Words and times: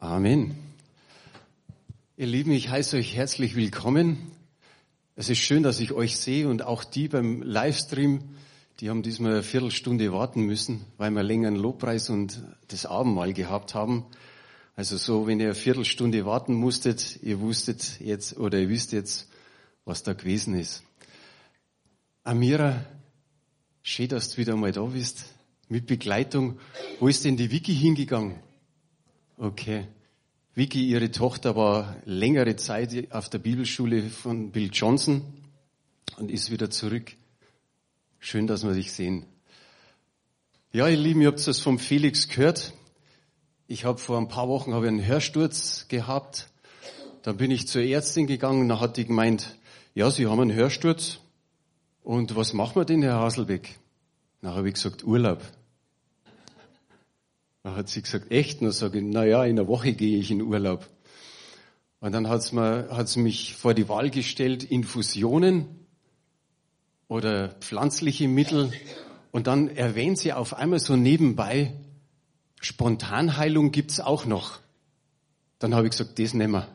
Amen. 0.00 0.56
Ihr 2.16 2.28
Lieben, 2.28 2.52
ich 2.52 2.68
heiße 2.68 2.96
euch 2.98 3.16
herzlich 3.16 3.56
willkommen. 3.56 4.30
Es 5.16 5.28
ist 5.28 5.38
schön, 5.38 5.64
dass 5.64 5.80
ich 5.80 5.90
euch 5.90 6.18
sehe 6.18 6.48
und 6.48 6.62
auch 6.62 6.84
die 6.84 7.08
beim 7.08 7.42
Livestream, 7.42 8.22
die 8.78 8.90
haben 8.90 9.02
diesmal 9.02 9.32
eine 9.32 9.42
Viertelstunde 9.42 10.12
warten 10.12 10.42
müssen, 10.42 10.84
weil 10.98 11.10
wir 11.10 11.24
länger 11.24 11.48
einen 11.48 11.56
Lobpreis 11.56 12.10
und 12.10 12.44
das 12.68 12.86
Abendmahl 12.86 13.32
gehabt 13.32 13.74
haben. 13.74 14.04
Also 14.76 14.96
so, 14.96 15.26
wenn 15.26 15.40
ihr 15.40 15.46
eine 15.46 15.54
Viertelstunde 15.56 16.24
warten 16.24 16.54
musstet, 16.54 17.18
ihr 17.24 17.40
wusstet 17.40 17.98
jetzt 17.98 18.36
oder 18.36 18.60
ihr 18.60 18.68
wisst 18.68 18.92
jetzt, 18.92 19.28
was 19.84 20.04
da 20.04 20.12
gewesen 20.12 20.54
ist. 20.54 20.84
Amira, 22.22 22.84
schön, 23.82 24.06
dass 24.06 24.30
du 24.30 24.36
wieder 24.36 24.54
mal 24.54 24.70
da 24.70 24.84
bist, 24.84 25.24
mit 25.68 25.88
Begleitung. 25.88 26.60
Wo 27.00 27.08
ist 27.08 27.24
denn 27.24 27.36
die 27.36 27.50
Vicky 27.50 27.74
hingegangen? 27.74 28.36
Okay. 29.40 29.86
Vicky, 30.56 30.88
ihre 30.88 31.12
Tochter, 31.12 31.54
war 31.54 31.94
längere 32.04 32.56
Zeit 32.56 33.12
auf 33.12 33.28
der 33.28 33.38
Bibelschule 33.38 34.02
von 34.02 34.50
Bill 34.50 34.68
Johnson 34.72 35.22
und 36.16 36.32
ist 36.32 36.50
wieder 36.50 36.70
zurück. 36.70 37.12
Schön, 38.18 38.48
dass 38.48 38.64
wir 38.64 38.72
dich 38.72 38.90
sehen. 38.90 39.26
Ja, 40.72 40.88
ihr 40.88 40.96
Lieben, 40.96 41.20
ihr 41.20 41.28
habt 41.28 41.46
das 41.46 41.60
vom 41.60 41.78
Felix 41.78 42.26
gehört. 42.26 42.72
Ich 43.68 43.84
habe 43.84 43.98
vor 43.98 44.18
ein 44.18 44.26
paar 44.26 44.48
Wochen 44.48 44.74
habe 44.74 44.88
einen 44.88 45.06
Hörsturz 45.06 45.86
gehabt. 45.86 46.48
Dann 47.22 47.36
bin 47.36 47.52
ich 47.52 47.68
zur 47.68 47.82
Ärztin 47.82 48.26
gegangen 48.26 48.62
und 48.62 48.68
dann 48.70 48.80
hat 48.80 48.96
die 48.96 49.04
gemeint, 49.04 49.56
ja, 49.94 50.10
Sie 50.10 50.26
haben 50.26 50.40
einen 50.40 50.52
Hörsturz. 50.52 51.20
Und 52.02 52.34
was 52.34 52.54
machen 52.54 52.74
wir 52.74 52.84
denn, 52.84 53.02
Herr 53.02 53.20
Haselbeck? 53.20 53.78
Dann 54.42 54.56
habe 54.56 54.66
ich 54.66 54.74
gesagt, 54.74 55.04
Urlaub. 55.04 55.44
Dann 57.68 57.76
hat 57.76 57.90
sie 57.90 58.00
gesagt, 58.00 58.30
echt? 58.32 58.60
Und 58.60 58.68
dann 58.68 58.72
sage 58.72 58.98
ich, 58.98 59.04
na 59.06 59.26
ja, 59.26 59.44
in 59.44 59.58
einer 59.58 59.68
Woche 59.68 59.92
gehe 59.92 60.18
ich 60.18 60.30
in 60.30 60.40
Urlaub. 60.40 60.88
Und 62.00 62.12
dann 62.12 62.26
hat 62.26 62.42
sie 62.42 63.20
mich 63.20 63.56
vor 63.56 63.74
die 63.74 63.90
Wahl 63.90 64.08
gestellt, 64.08 64.64
Infusionen 64.64 65.66
oder 67.08 67.50
pflanzliche 67.60 68.26
Mittel. 68.26 68.72
Und 69.32 69.48
dann 69.48 69.68
erwähnt 69.68 70.16
sie 70.16 70.32
auf 70.32 70.54
einmal 70.54 70.78
so 70.78 70.96
nebenbei, 70.96 71.74
Spontanheilung 72.58 73.70
gibt's 73.70 74.00
auch 74.00 74.24
noch. 74.24 74.60
Dann 75.58 75.74
habe 75.74 75.88
ich 75.88 75.90
gesagt, 75.90 76.18
das 76.18 76.32
nehmen 76.32 76.54
wir. 76.54 76.68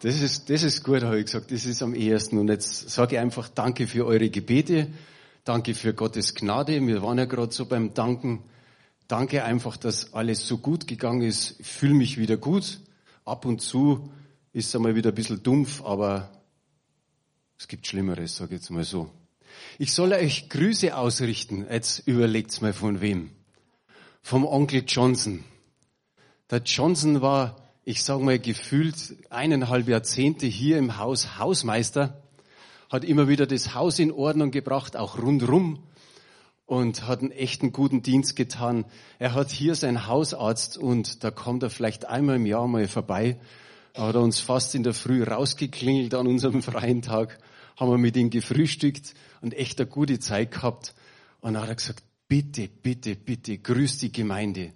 Das 0.00 0.20
ist, 0.20 0.50
das 0.50 0.62
ist 0.62 0.84
gut, 0.84 1.02
habe 1.04 1.18
ich 1.18 1.24
gesagt, 1.24 1.50
das 1.50 1.64
ist 1.64 1.82
am 1.82 1.94
ehesten. 1.94 2.36
Und 2.36 2.48
jetzt 2.48 2.90
sage 2.90 3.14
ich 3.16 3.18
einfach 3.18 3.48
Danke 3.48 3.86
für 3.86 4.04
eure 4.04 4.28
Gebete, 4.28 4.88
danke 5.42 5.74
für 5.74 5.94
Gottes 5.94 6.34
Gnade. 6.34 6.86
Wir 6.86 7.02
waren 7.02 7.16
ja 7.16 7.24
gerade 7.24 7.54
so 7.54 7.64
beim 7.64 7.94
Danken. 7.94 8.42
Danke 9.08 9.44
einfach, 9.44 9.76
dass 9.76 10.14
alles 10.14 10.46
so 10.46 10.56
gut 10.58 10.86
gegangen 10.86 11.22
ist. 11.22 11.60
Ich 11.60 11.66
fühle 11.66 11.94
mich 11.94 12.16
wieder 12.16 12.38
gut. 12.38 12.80
Ab 13.24 13.44
und 13.44 13.60
zu 13.60 14.10
ist 14.52 14.68
es 14.68 14.76
einmal 14.76 14.94
wieder 14.94 15.10
ein 15.10 15.14
bisschen 15.14 15.42
dumpf, 15.42 15.82
aber 15.82 16.30
es 17.58 17.68
gibt 17.68 17.86
Schlimmeres, 17.86 18.36
sage 18.36 18.54
ich 18.54 18.60
jetzt 18.62 18.70
mal 18.70 18.84
so. 18.84 19.10
Ich 19.78 19.92
soll 19.92 20.12
euch 20.12 20.48
Grüße 20.48 20.96
ausrichten. 20.96 21.66
Jetzt 21.70 22.06
überlegt's 22.06 22.60
mal 22.60 22.72
von 22.72 23.00
wem. 23.00 23.30
Vom 24.22 24.46
Onkel 24.46 24.84
Johnson. 24.86 25.44
Der 26.50 26.62
Johnson 26.62 27.20
war, 27.20 27.56
ich 27.84 28.02
sage 28.02 28.22
mal, 28.22 28.38
gefühlt 28.38 29.16
eineinhalb 29.28 29.86
Jahrzehnte 29.86 30.46
hier 30.46 30.78
im 30.78 30.96
Haus 30.96 31.38
Hausmeister, 31.38 32.22
hat 32.90 33.04
immer 33.04 33.28
wieder 33.28 33.46
das 33.46 33.74
Haus 33.74 33.98
in 33.98 34.12
Ordnung 34.12 34.50
gebracht, 34.50 34.96
auch 34.96 35.18
rundrum 35.18 35.82
und 36.66 37.06
hat 37.06 37.20
einen 37.20 37.30
echten 37.30 37.72
guten 37.72 38.02
Dienst 38.02 38.36
getan. 38.36 38.84
Er 39.18 39.34
hat 39.34 39.50
hier 39.50 39.74
seinen 39.74 40.06
Hausarzt 40.06 40.78
und 40.78 41.22
da 41.24 41.30
kommt 41.30 41.62
er 41.62 41.70
vielleicht 41.70 42.06
einmal 42.06 42.36
im 42.36 42.46
Jahr 42.46 42.66
mal 42.66 42.88
vorbei. 42.88 43.38
Er 43.92 44.08
hat 44.08 44.16
uns 44.16 44.40
fast 44.40 44.74
in 44.74 44.82
der 44.82 44.94
Früh 44.94 45.22
rausgeklingelt 45.22 46.14
an 46.14 46.26
unserem 46.26 46.62
freien 46.62 47.02
Tag, 47.02 47.38
haben 47.76 47.90
wir 47.90 47.98
mit 47.98 48.16
ihm 48.16 48.30
gefrühstückt 48.30 49.14
und 49.40 49.54
echt 49.54 49.78
eine 49.80 49.88
gute 49.88 50.18
Zeit 50.18 50.52
gehabt. 50.52 50.94
Und 51.40 51.54
dann 51.54 51.62
hat 51.62 51.68
er 51.68 51.74
gesagt, 51.76 52.02
bitte, 52.28 52.68
bitte, 52.68 53.14
bitte, 53.14 53.58
grüß 53.58 53.98
die 53.98 54.12
Gemeinde. 54.12 54.72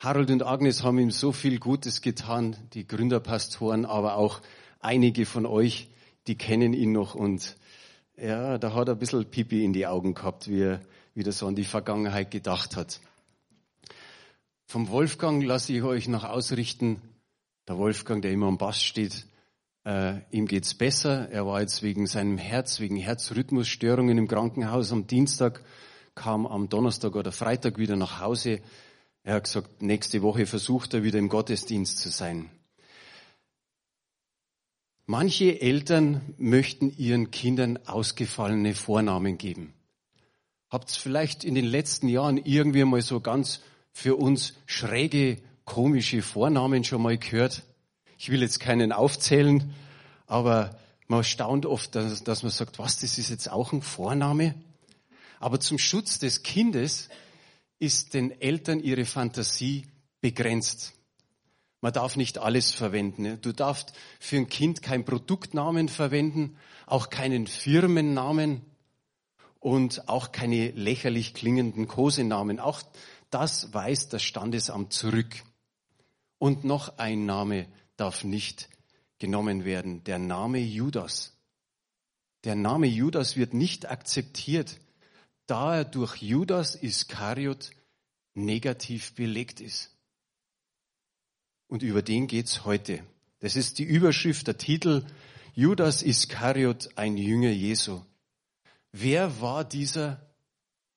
Harold 0.00 0.30
und 0.32 0.42
Agnes 0.44 0.82
haben 0.82 0.98
ihm 0.98 1.12
so 1.12 1.30
viel 1.30 1.60
Gutes 1.60 2.00
getan, 2.00 2.56
die 2.72 2.86
Gründerpastoren, 2.86 3.84
aber 3.84 4.16
auch 4.16 4.40
einige 4.80 5.26
von 5.26 5.46
euch, 5.46 5.88
die 6.26 6.36
kennen 6.36 6.72
ihn 6.72 6.90
noch 6.90 7.14
und 7.14 7.56
ja, 8.16 8.58
da 8.58 8.74
hat 8.74 8.88
er 8.88 8.94
ein 8.94 8.98
bisschen 8.98 9.30
Pipi 9.30 9.64
in 9.64 9.72
die 9.72 9.86
Augen 9.86 10.14
gehabt, 10.14 10.48
wie 10.48 10.62
er 10.62 10.80
wieder 11.14 11.32
so 11.32 11.46
an 11.46 11.54
die 11.54 11.64
Vergangenheit 11.64 12.30
gedacht 12.30 12.76
hat. 12.76 13.00
Vom 14.66 14.88
Wolfgang 14.88 15.44
lasse 15.44 15.72
ich 15.72 15.82
euch 15.82 16.08
noch 16.08 16.24
ausrichten. 16.24 17.02
Der 17.68 17.76
Wolfgang, 17.76 18.22
der 18.22 18.32
immer 18.32 18.46
am 18.46 18.58
Bass 18.58 18.82
steht, 18.82 19.26
äh, 19.84 20.20
ihm 20.30 20.46
geht's 20.46 20.74
besser. 20.74 21.28
Er 21.30 21.46
war 21.46 21.60
jetzt 21.60 21.82
wegen 21.82 22.06
seinem 22.06 22.38
Herz, 22.38 22.80
wegen 22.80 22.96
Herzrhythmusstörungen 22.96 24.16
im 24.16 24.28
Krankenhaus 24.28 24.92
am 24.92 25.06
Dienstag, 25.06 25.62
kam 26.14 26.46
am 26.46 26.68
Donnerstag 26.68 27.14
oder 27.14 27.32
Freitag 27.32 27.78
wieder 27.78 27.96
nach 27.96 28.20
Hause. 28.20 28.60
Er 29.24 29.34
hat 29.34 29.44
gesagt, 29.44 29.82
nächste 29.82 30.22
Woche 30.22 30.46
versucht 30.46 30.94
er 30.94 31.02
wieder 31.02 31.18
im 31.18 31.28
Gottesdienst 31.28 31.98
zu 31.98 32.08
sein. 32.08 32.50
Manche 35.06 35.60
Eltern 35.60 36.20
möchten 36.38 36.96
ihren 36.96 37.30
Kindern 37.30 37.78
ausgefallene 37.86 38.74
Vornamen 38.74 39.36
geben. 39.36 39.74
Habt 40.72 40.90
vielleicht 40.90 41.44
in 41.44 41.54
den 41.54 41.66
letzten 41.66 42.08
Jahren 42.08 42.38
irgendwie 42.38 42.82
mal 42.84 43.02
so 43.02 43.20
ganz 43.20 43.60
für 43.92 44.16
uns 44.16 44.54
schräge, 44.64 45.36
komische 45.66 46.22
Vornamen 46.22 46.82
schon 46.82 47.02
mal 47.02 47.18
gehört? 47.18 47.62
Ich 48.16 48.30
will 48.30 48.40
jetzt 48.40 48.58
keinen 48.58 48.90
aufzählen, 48.90 49.74
aber 50.26 50.74
man 51.08 51.24
staunt 51.24 51.66
oft, 51.66 51.94
dass, 51.94 52.24
dass 52.24 52.42
man 52.42 52.50
sagt, 52.50 52.78
was, 52.78 52.98
das 53.00 53.18
ist 53.18 53.28
jetzt 53.28 53.50
auch 53.50 53.74
ein 53.74 53.82
Vorname? 53.82 54.54
Aber 55.40 55.60
zum 55.60 55.76
Schutz 55.76 56.18
des 56.18 56.42
Kindes 56.42 57.10
ist 57.78 58.14
den 58.14 58.40
Eltern 58.40 58.80
ihre 58.80 59.04
Fantasie 59.04 59.86
begrenzt. 60.22 60.94
Man 61.82 61.92
darf 61.92 62.16
nicht 62.16 62.38
alles 62.38 62.70
verwenden. 62.70 63.38
Du 63.42 63.52
darfst 63.52 63.92
für 64.18 64.38
ein 64.38 64.48
Kind 64.48 64.80
keinen 64.80 65.04
Produktnamen 65.04 65.90
verwenden, 65.90 66.56
auch 66.86 67.10
keinen 67.10 67.46
Firmennamen 67.46 68.62
und 69.62 70.08
auch 70.08 70.32
keine 70.32 70.72
lächerlich 70.72 71.34
klingenden 71.34 71.86
Kosenamen. 71.86 72.58
Auch 72.58 72.82
das 73.30 73.72
weist 73.72 74.12
das 74.12 74.22
Standesamt 74.22 74.92
zurück. 74.92 75.44
Und 76.38 76.64
noch 76.64 76.98
ein 76.98 77.26
Name 77.26 77.68
darf 77.96 78.24
nicht 78.24 78.68
genommen 79.20 79.64
werden, 79.64 80.02
der 80.02 80.18
Name 80.18 80.58
Judas. 80.58 81.36
Der 82.42 82.56
Name 82.56 82.88
Judas 82.88 83.36
wird 83.36 83.54
nicht 83.54 83.88
akzeptiert, 83.88 84.80
da 85.46 85.76
er 85.76 85.84
durch 85.84 86.16
Judas 86.16 86.74
Iskariot 86.74 87.70
negativ 88.34 89.14
belegt 89.14 89.60
ist. 89.60 89.96
Und 91.68 91.84
über 91.84 92.02
den 92.02 92.26
geht's 92.26 92.64
heute. 92.64 93.06
Das 93.38 93.54
ist 93.54 93.78
die 93.78 93.84
Überschrift, 93.84 94.48
der 94.48 94.58
Titel 94.58 95.06
Judas 95.54 96.02
Iskariot, 96.02 96.90
ein 96.96 97.16
Jünger 97.16 97.50
Jesu. 97.50 98.00
Wer 98.92 99.40
war 99.40 99.64
dieser 99.64 100.20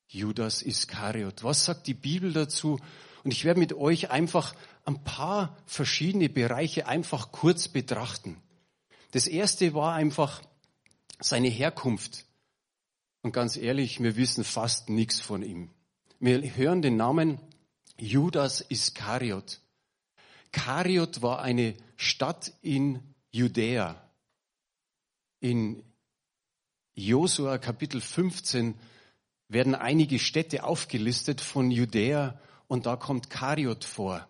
Judas 0.08 0.62
Iskariot? 0.62 1.44
Was 1.44 1.66
sagt 1.66 1.88
die 1.88 1.94
Bibel 1.94 2.34
dazu? 2.34 2.80
Und 3.24 3.32
ich 3.32 3.46
werde 3.46 3.60
mit 3.60 3.74
euch 3.74 4.12
einfach 4.12 4.54
ein 4.84 5.04
paar 5.04 5.58
verschiedene 5.66 6.30
Bereiche 6.30 6.88
einfach 6.88 7.32
kurz 7.32 7.68
betrachten. 7.70 8.42
Das 9.12 9.28
erste 9.28 9.74
war 9.74 9.94
einfach 9.94 10.42
seine 11.20 11.48
Herkunft. 11.48 12.26
Und 13.22 13.32
ganz 13.32 13.58
ehrlich, 13.58 14.04
wir 14.04 14.18
wissen 14.18 14.44
fast 14.44 14.90
nichts 14.90 15.20
von 15.20 15.42
ihm. 15.42 15.72
Wir 16.20 16.42
hören 16.56 16.82
den 16.82 16.98
Namen 16.98 17.40
Judas 17.98 18.62
Iskariot. 18.62 19.62
Kariot 20.52 21.22
war 21.22 21.42
eine 21.42 21.76
Stadt 21.96 22.54
in 22.62 23.16
Judäa, 23.32 24.02
in 25.40 25.84
Josua 26.96 27.58
Kapitel 27.58 28.00
15 28.00 28.74
werden 29.50 29.76
einige 29.76 30.18
Städte 30.18 30.64
aufgelistet 30.64 31.42
von 31.42 31.70
Judäa 31.70 32.40
und 32.68 32.86
da 32.86 32.96
kommt 32.96 33.30
Kariot 33.30 33.84
vor. 33.84 34.26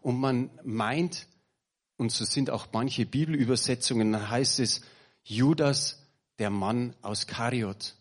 Und 0.00 0.18
man 0.18 0.50
meint, 0.64 1.28
und 1.98 2.10
so 2.10 2.24
sind 2.24 2.48
auch 2.48 2.68
manche 2.72 3.04
Bibelübersetzungen, 3.04 4.10
dann 4.12 4.30
heißt 4.30 4.60
es 4.60 4.80
Judas, 5.22 6.02
der 6.38 6.50
Mann 6.50 6.94
aus 7.02 7.26
Kariot. 7.26 7.94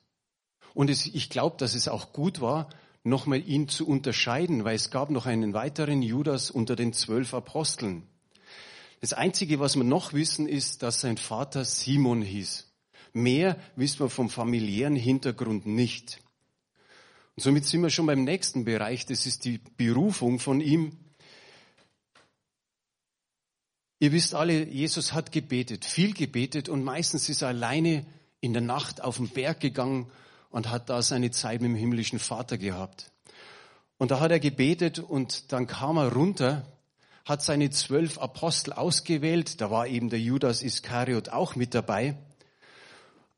Und 0.74 0.89
es, 0.89 1.06
ich 1.06 1.30
glaube, 1.30 1.57
dass 1.57 1.75
es 1.75 1.88
auch 1.89 2.13
gut 2.13 2.39
war, 2.39 2.69
nochmal 3.04 3.45
ihn 3.45 3.68
zu 3.68 3.88
unterscheiden, 3.88 4.63
weil 4.63 4.75
es 4.75 4.89
gab 4.89 5.10
noch 5.10 5.25
einen 5.25 5.54
weiteren 5.54 6.01
Judas 6.01 6.50
unter 6.50 6.75
den 6.75 6.94
zwölf 6.94 7.33
Aposteln. 7.33 8.04
Das 9.01 9.13
Einzige, 9.13 9.60
was 9.60 9.75
wir 9.75 9.83
noch 9.83 10.13
wissen, 10.13 10.48
ist, 10.48 10.81
dass 10.81 11.01
sein 11.01 11.18
Vater 11.18 11.66
Simon 11.66 12.21
hieß. 12.21 12.65
Mehr 13.16 13.58
wissen 13.78 14.00
wir 14.00 14.10
vom 14.10 14.30
familiären 14.30 14.98
Hintergrund 14.98 15.66
nicht. 15.66 16.20
Und 17.38 17.44
somit 17.44 17.64
sind 17.64 17.82
wir 17.82 17.90
schon 17.90 18.08
beim 18.08 18.26
nächsten 18.26 18.66
Bereich, 18.66 19.06
das 19.06 19.26
ist 19.26 19.46
die 19.46 19.62
Berufung 19.78 20.38
von 20.38 20.60
ihm. 20.60 20.98
Ihr 24.00 24.12
wisst 24.12 24.36
alle, 24.36 24.66
Jesus 24.66 25.14
hat 25.14 25.32
gebetet, 25.32 25.86
viel 25.86 26.14
gebetet 26.14 26.68
und 26.68 26.84
meistens 26.84 27.30
ist 27.30 27.42
er 27.42 27.48
alleine 27.48 28.06
in 28.42 28.52
der 28.52 28.62
Nacht 28.62 29.02
auf 29.02 29.16
den 29.16 29.30
Berg 29.30 29.62
gegangen 29.62 30.12
und 30.50 30.70
hat 30.70 30.90
da 30.90 31.02
seine 31.02 31.32
Zeit 31.32 31.62
mit 31.62 31.70
dem 31.72 31.76
himmlischen 31.76 32.20
Vater 32.20 32.58
gehabt. 32.58 33.14
Und 33.98 34.12
da 34.12 34.20
hat 34.20 34.32
er 34.32 34.42
gebetet 34.42 35.00
und 35.00 35.54
dann 35.54 35.68
kam 35.68 35.96
er 35.96 36.12
runter, 36.12 36.68
hat 37.24 37.42
seine 37.42 37.70
zwölf 37.70 38.18
Apostel 38.18 38.74
ausgewählt, 38.74 39.62
da 39.62 39.72
war 39.72 39.88
eben 39.88 40.10
der 40.10 40.20
Judas 40.20 40.62
Iskariot 40.62 41.30
auch 41.30 41.56
mit 41.56 41.74
dabei. 41.74 42.18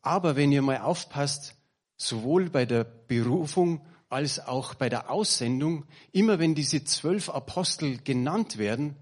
Aber 0.07 0.37
wenn 0.37 0.53
ihr 0.53 0.61
mal 0.61 0.77
aufpasst, 0.77 1.55
sowohl 1.97 2.49
bei 2.49 2.65
der 2.65 2.85
Berufung 2.85 3.85
als 4.07 4.39
auch 4.39 4.73
bei 4.73 4.87
der 4.87 5.11
Aussendung, 5.11 5.83
immer 6.13 6.39
wenn 6.39 6.55
diese 6.55 6.85
zwölf 6.85 7.27
Apostel 7.27 7.97
genannt 7.97 8.57
werden, 8.57 8.95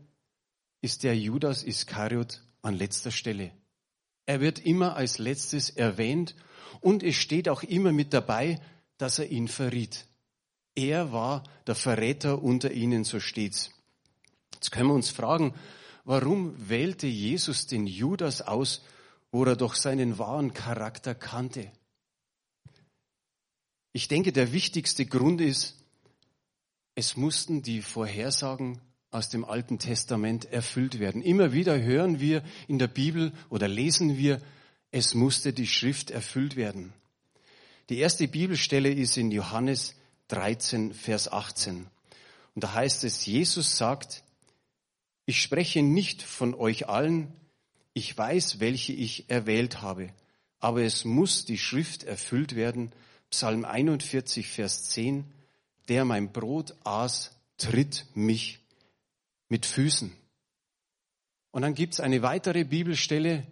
ist 0.82 1.04
der 1.04 1.16
Judas 1.16 1.62
Iskariot 1.62 2.42
an 2.64 2.74
letzter 2.74 3.12
Stelle. 3.12 3.52
Er 4.26 4.42
wird 4.42 4.58
immer 4.66 4.96
als 4.96 5.20
letztes 5.20 5.70
erwähnt 5.70 6.34
und 6.82 7.04
es 7.04 7.18
steht 7.18 7.50
auch 7.50 7.62
immer 7.62 7.92
mit 7.92 8.12
dabei, 8.12 8.60
dass 8.98 9.20
er 9.20 9.28
ihn 9.28 9.48
verriet. 9.48 10.08
Er 10.74 11.12
war 11.12 11.44
der 11.68 11.76
Verräter 11.76 12.42
unter 12.42 12.72
ihnen, 12.72 13.04
so 13.04 13.20
steht's. 13.20 13.70
Jetzt 14.56 14.72
können 14.72 14.90
wir 14.90 14.96
uns 14.96 15.12
fragen, 15.12 15.54
warum 16.04 16.56
wählte 16.68 17.06
Jesus 17.06 17.68
den 17.68 17.86
Judas 17.86 18.42
aus, 18.42 18.82
wo 19.36 19.44
er 19.44 19.58
doch 19.58 19.76
seinen 19.76 20.18
wahren 20.18 20.54
Charakter 20.54 21.14
kannte? 21.14 21.70
Ich 23.92 24.08
denke, 24.08 24.32
der 24.32 24.54
wichtigste 24.54 25.06
Grund 25.06 25.42
ist, 25.42 25.76
es 26.96 27.18
mussten 27.18 27.62
die 27.62 27.82
Vorhersagen 27.82 28.80
aus 29.12 29.28
dem 29.28 29.44
Alten 29.44 29.78
Testament 29.78 30.46
erfüllt 30.46 31.00
werden. 31.00 31.22
Immer 31.22 31.52
wieder 31.52 31.78
hören 31.82 32.22
wir 32.22 32.46
in 32.70 32.80
der 32.80 32.88
Bibel 32.88 33.34
oder 33.50 33.68
lesen 33.68 34.18
wir, 34.18 34.42
es 34.92 35.14
musste 35.14 35.52
die 35.52 35.68
Schrift 35.68 36.12
erfüllt 36.12 36.56
werden. 36.56 36.94
Die 37.90 37.98
erste 37.98 38.30
Bibelstelle 38.30 38.90
ist 38.90 39.18
in 39.18 39.32
Johannes 39.32 39.96
13, 40.30 40.94
Vers 40.94 41.30
18. 41.30 41.88
Und 42.56 42.64
da 42.64 42.74
heißt 42.74 43.04
es, 43.04 43.26
Jesus 43.26 43.76
sagt, 43.76 44.24
ich 45.26 45.42
spreche 45.42 45.84
nicht 45.84 46.24
von 46.24 46.54
euch 46.54 46.88
allen, 46.88 47.34
ich 47.96 48.16
weiß, 48.16 48.60
welche 48.60 48.92
ich 48.94 49.30
erwählt 49.30 49.82
habe, 49.82 50.10
aber 50.60 50.84
es 50.84 51.06
muss 51.06 51.46
die 51.46 51.58
Schrift 51.58 52.04
erfüllt 52.04 52.56
werden, 52.56 52.92
Psalm 53.32 53.64
41, 53.64 54.48
Vers 54.48 54.90
10, 54.90 55.24
der 55.88 56.04
mein 56.04 56.32
Brot 56.32 56.76
aß, 56.84 57.32
tritt 57.58 58.06
mich 58.14 58.60
mit 59.48 59.66
Füßen. 59.66 60.12
Und 61.52 61.62
dann 61.62 61.74
gibt's 61.74 62.02
eine 62.02 62.22
weitere 62.22 62.66
Bibelstelle 62.66 63.48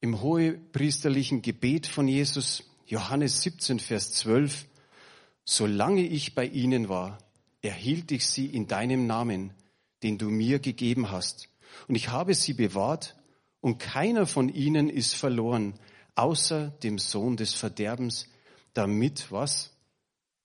im 0.00 0.20
hohepriesterlichen 0.20 1.40
Gebet 1.40 1.86
von 1.86 2.08
Jesus, 2.08 2.64
Johannes 2.86 3.42
17, 3.42 3.78
Vers 3.78 4.12
12. 4.14 4.66
Solange 5.44 6.02
ich 6.02 6.34
bei 6.34 6.46
ihnen 6.46 6.88
war, 6.88 7.18
erhielt 7.62 8.10
ich 8.10 8.26
sie 8.26 8.46
in 8.46 8.66
deinem 8.66 9.06
Namen, 9.06 9.54
den 10.02 10.18
du 10.18 10.30
mir 10.30 10.58
gegeben 10.58 11.12
hast. 11.12 11.48
Und 11.86 11.94
ich 11.94 12.08
habe 12.08 12.34
sie 12.34 12.54
bewahrt, 12.54 13.14
und 13.64 13.78
keiner 13.78 14.26
von 14.26 14.50
ihnen 14.50 14.90
ist 14.90 15.14
verloren, 15.14 15.72
außer 16.16 16.68
dem 16.82 16.98
Sohn 16.98 17.38
des 17.38 17.54
Verderbens, 17.54 18.28
damit 18.74 19.32
was? 19.32 19.70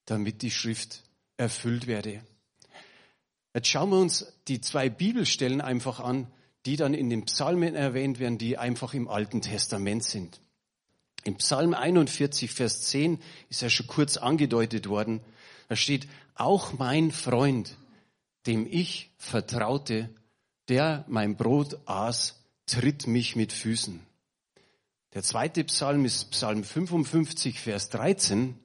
Damit 0.05 0.41
die 0.41 0.51
Schrift 0.51 1.03
erfüllt 1.35 1.85
werde. 1.85 2.23
Jetzt 3.53 3.67
schauen 3.67 3.89
wir 3.89 3.97
uns 3.97 4.25
die 4.47 4.61
zwei 4.61 4.87
Bibelstellen 4.87 5.59
einfach 5.59 5.99
an, 5.99 6.31
die 6.65 6.77
dann 6.77 6.93
in 6.93 7.09
den 7.09 7.25
Psalmen 7.25 7.75
erwähnt 7.75 8.19
werden, 8.19 8.37
die 8.37 8.57
einfach 8.57 8.93
im 8.93 9.09
Alten 9.09 9.41
Testament 9.41 10.05
sind. 10.05 10.39
Im 11.25 11.35
Psalm 11.39 11.73
41, 11.73 12.49
Vers 12.49 12.83
10 12.83 13.19
ist 13.49 13.61
ja 13.61 13.69
schon 13.69 13.87
kurz 13.87 14.15
angedeutet 14.15 14.87
worden. 14.87 15.19
Da 15.67 15.75
steht, 15.75 16.07
auch 16.35 16.71
mein 16.79 17.11
Freund, 17.11 17.75
dem 18.47 18.65
ich 18.65 19.11
vertraute, 19.17 20.09
der 20.69 21.03
mein 21.09 21.35
Brot 21.35 21.81
aß, 21.85 22.38
tritt 22.69 23.07
mich 23.07 23.35
mit 23.35 23.51
Füßen. 23.51 23.99
Der 25.13 25.23
zweite 25.23 25.63
Psalm 25.63 26.05
ist 26.05 26.31
Psalm 26.31 26.63
55, 26.63 27.59
Vers 27.59 27.89
13. 27.89 28.59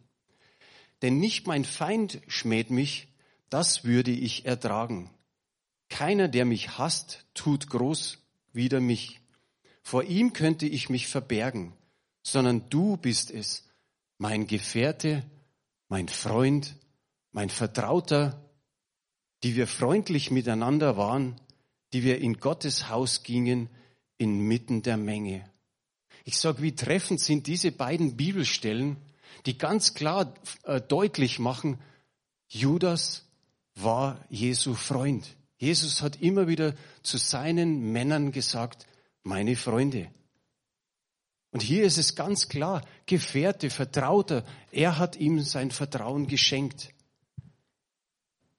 Denn 1.00 1.18
nicht 1.18 1.46
mein 1.46 1.64
Feind 1.64 2.20
schmäht 2.28 2.70
mich, 2.70 3.08
das 3.48 3.84
würde 3.84 4.10
ich 4.10 4.44
ertragen. 4.44 5.10
Keiner, 5.88 6.28
der 6.28 6.44
mich 6.44 6.78
hasst, 6.78 7.24
tut 7.34 7.70
groß 7.70 8.18
wider 8.52 8.80
mich. 8.80 9.20
Vor 9.82 10.04
ihm 10.04 10.32
könnte 10.32 10.66
ich 10.66 10.88
mich 10.88 11.08
verbergen, 11.08 11.72
sondern 12.22 12.68
du 12.70 12.96
bist 12.96 13.30
es, 13.30 13.68
mein 14.18 14.46
Gefährte, 14.46 15.24
mein 15.88 16.08
Freund, 16.08 16.76
mein 17.32 17.50
Vertrauter, 17.50 18.50
die 19.42 19.56
wir 19.56 19.66
freundlich 19.66 20.30
miteinander 20.30 20.96
waren, 20.96 21.40
die 21.92 22.02
wir 22.02 22.20
in 22.20 22.34
Gottes 22.38 22.88
Haus 22.88 23.22
gingen, 23.22 23.68
inmitten 24.18 24.82
der 24.82 24.96
Menge. 24.96 25.48
Ich 26.24 26.38
sage, 26.38 26.62
wie 26.62 26.74
treffend 26.74 27.20
sind 27.20 27.46
diese 27.46 27.72
beiden 27.72 28.16
Bibelstellen, 28.16 28.96
die 29.46 29.58
ganz 29.58 29.94
klar 29.94 30.34
äh, 30.62 30.80
deutlich 30.80 31.38
machen, 31.38 31.78
Judas 32.48 33.26
war 33.74 34.24
Jesu 34.30 34.74
Freund. 34.74 35.36
Jesus 35.58 36.02
hat 36.02 36.20
immer 36.20 36.48
wieder 36.48 36.74
zu 37.02 37.16
seinen 37.16 37.92
Männern 37.92 38.32
gesagt, 38.32 38.86
meine 39.22 39.56
Freunde. 39.56 40.10
Und 41.50 41.62
hier 41.62 41.84
ist 41.84 41.98
es 41.98 42.16
ganz 42.16 42.48
klar, 42.48 42.84
Gefährte, 43.06 43.70
Vertrauter, 43.70 44.44
er 44.72 44.98
hat 44.98 45.16
ihm 45.16 45.40
sein 45.40 45.70
Vertrauen 45.70 46.26
geschenkt. 46.26 46.92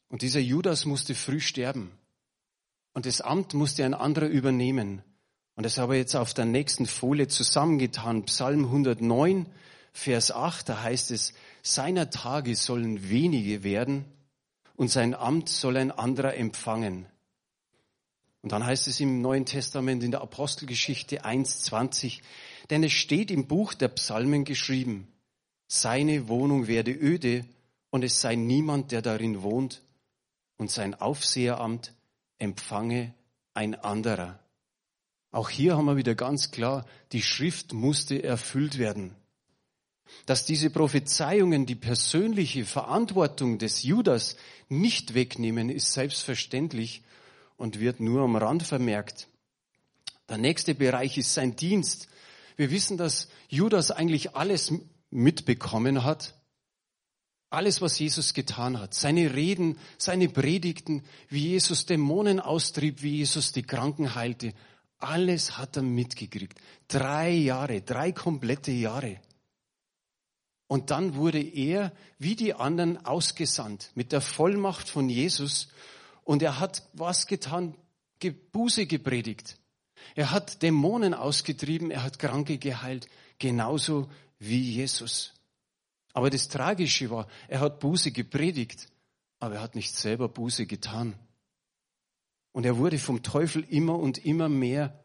Und 0.07 0.21
dieser 0.21 0.39
Judas 0.39 0.85
musste 0.85 1.13
früh 1.13 1.41
sterben. 1.41 1.91
Und 2.93 3.05
das 3.05 3.19
Amt 3.19 3.53
musste 3.53 3.83
ein 3.83 3.93
anderer 3.93 4.27
übernehmen. 4.27 5.03
Und 5.55 5.63
das 5.63 5.77
habe 5.77 5.95
ich 5.95 6.01
jetzt 6.01 6.15
auf 6.15 6.33
der 6.33 6.45
nächsten 6.45 6.85
Folie 6.85 7.27
zusammengetan. 7.27 8.25
Psalm 8.25 8.65
109, 8.65 9.45
Vers 9.93 10.31
8, 10.31 10.69
da 10.69 10.83
heißt 10.83 11.11
es, 11.11 11.33
seiner 11.61 12.09
Tage 12.09 12.55
sollen 12.55 13.09
wenige 13.09 13.63
werden 13.63 14.05
und 14.75 14.89
sein 14.89 15.15
Amt 15.15 15.47
soll 15.47 15.77
ein 15.77 15.91
anderer 15.91 16.35
empfangen. 16.35 17.05
Und 18.41 18.51
dann 18.51 18.65
heißt 18.65 18.87
es 18.87 18.99
im 18.99 19.21
Neuen 19.21 19.45
Testament 19.45 20.03
in 20.03 20.11
der 20.11 20.21
Apostelgeschichte 20.21 21.23
1.20, 21.23 22.21
denn 22.69 22.83
es 22.83 22.91
steht 22.91 23.31
im 23.31 23.47
Buch 23.47 23.73
der 23.73 23.87
Psalmen 23.87 24.43
geschrieben, 24.43 25.07
seine 25.67 26.27
Wohnung 26.27 26.67
werde 26.67 26.91
öde 26.91 27.45
und 27.89 28.03
es 28.03 28.21
sei 28.21 28.35
niemand, 28.35 28.91
der 28.91 29.01
darin 29.01 29.41
wohnt 29.41 29.81
und 30.57 30.69
sein 30.69 30.93
Aufseheramt 30.93 31.93
empfange 32.37 33.13
ein 33.53 33.73
anderer. 33.73 34.39
Auch 35.35 35.49
hier 35.49 35.75
haben 35.75 35.83
wir 35.83 35.97
wieder 35.97 36.15
ganz 36.15 36.51
klar, 36.51 36.85
die 37.11 37.21
Schrift 37.21 37.73
musste 37.73 38.23
erfüllt 38.23 38.77
werden. 38.77 39.13
Dass 40.25 40.45
diese 40.45 40.69
Prophezeiungen 40.69 41.65
die 41.65 41.75
persönliche 41.75 42.63
Verantwortung 42.63 43.57
des 43.57 43.83
Judas 43.83 44.37
nicht 44.69 45.13
wegnehmen, 45.13 45.69
ist 45.69 45.91
selbstverständlich 45.91 47.03
und 47.57 47.81
wird 47.81 47.99
nur 47.99 48.21
am 48.21 48.37
Rand 48.37 48.63
vermerkt. 48.63 49.27
Der 50.29 50.37
nächste 50.37 50.73
Bereich 50.73 51.17
ist 51.17 51.33
sein 51.33 51.57
Dienst. 51.57 52.07
Wir 52.55 52.71
wissen, 52.71 52.95
dass 52.95 53.27
Judas 53.49 53.91
eigentlich 53.91 54.37
alles 54.37 54.71
mitbekommen 55.09 56.05
hat, 56.05 56.33
alles, 57.49 57.81
was 57.81 57.99
Jesus 57.99 58.33
getan 58.33 58.79
hat, 58.79 58.93
seine 58.93 59.35
Reden, 59.35 59.79
seine 59.97 60.29
Predigten, 60.29 61.03
wie 61.27 61.49
Jesus 61.49 61.85
Dämonen 61.85 62.39
austrieb, 62.39 63.01
wie 63.01 63.17
Jesus 63.17 63.51
die 63.51 63.63
Kranken 63.63 64.15
heilte, 64.15 64.53
alles 64.99 65.57
hat 65.57 65.75
er 65.77 65.83
mitgekriegt. 65.83 66.59
Drei 66.87 67.29
Jahre, 67.31 67.81
drei 67.81 68.11
komplette 68.11 68.71
Jahre. 68.71 69.19
Und 70.67 70.89
dann 70.89 71.15
wurde 71.15 71.41
er, 71.41 71.91
wie 72.17 72.35
die 72.35 72.53
anderen, 72.53 73.05
ausgesandt 73.05 73.91
mit 73.95 74.11
der 74.11 74.21
Vollmacht 74.21 74.89
von 74.89 75.09
Jesus. 75.09 75.67
Und 76.23 76.41
er 76.41 76.59
hat 76.59 76.87
was 76.93 77.27
getan? 77.27 77.75
Buße 78.51 78.87
gepredigt. 78.87 79.59
Er 80.15 80.31
hat 80.31 80.63
Dämonen 80.63 81.13
ausgetrieben, 81.13 81.91
er 81.91 82.03
hat 82.03 82.17
Kranke 82.17 82.57
geheilt, 82.57 83.07
genauso 83.37 84.09
wie 84.39 84.59
Jesus. 84.59 85.33
Aber 86.13 86.29
das 86.29 86.47
Tragische 86.47 87.09
war, 87.09 87.27
er 87.47 87.59
hat 87.59 87.79
Buße 87.79 88.11
gepredigt, 88.11 88.87
aber 89.39 89.55
er 89.55 89.61
hat 89.61 89.75
nicht 89.75 89.95
selber 89.95 90.29
Buße 90.29 90.65
getan. 90.65 91.13
Und 92.55 92.65
er 92.65 92.77
wurde 92.77 92.97
vom 92.99 93.21
Teufel 93.21 93.65
immer 93.67 93.99
und 93.99 94.23
immer 94.23 94.47
mehr 94.47 94.97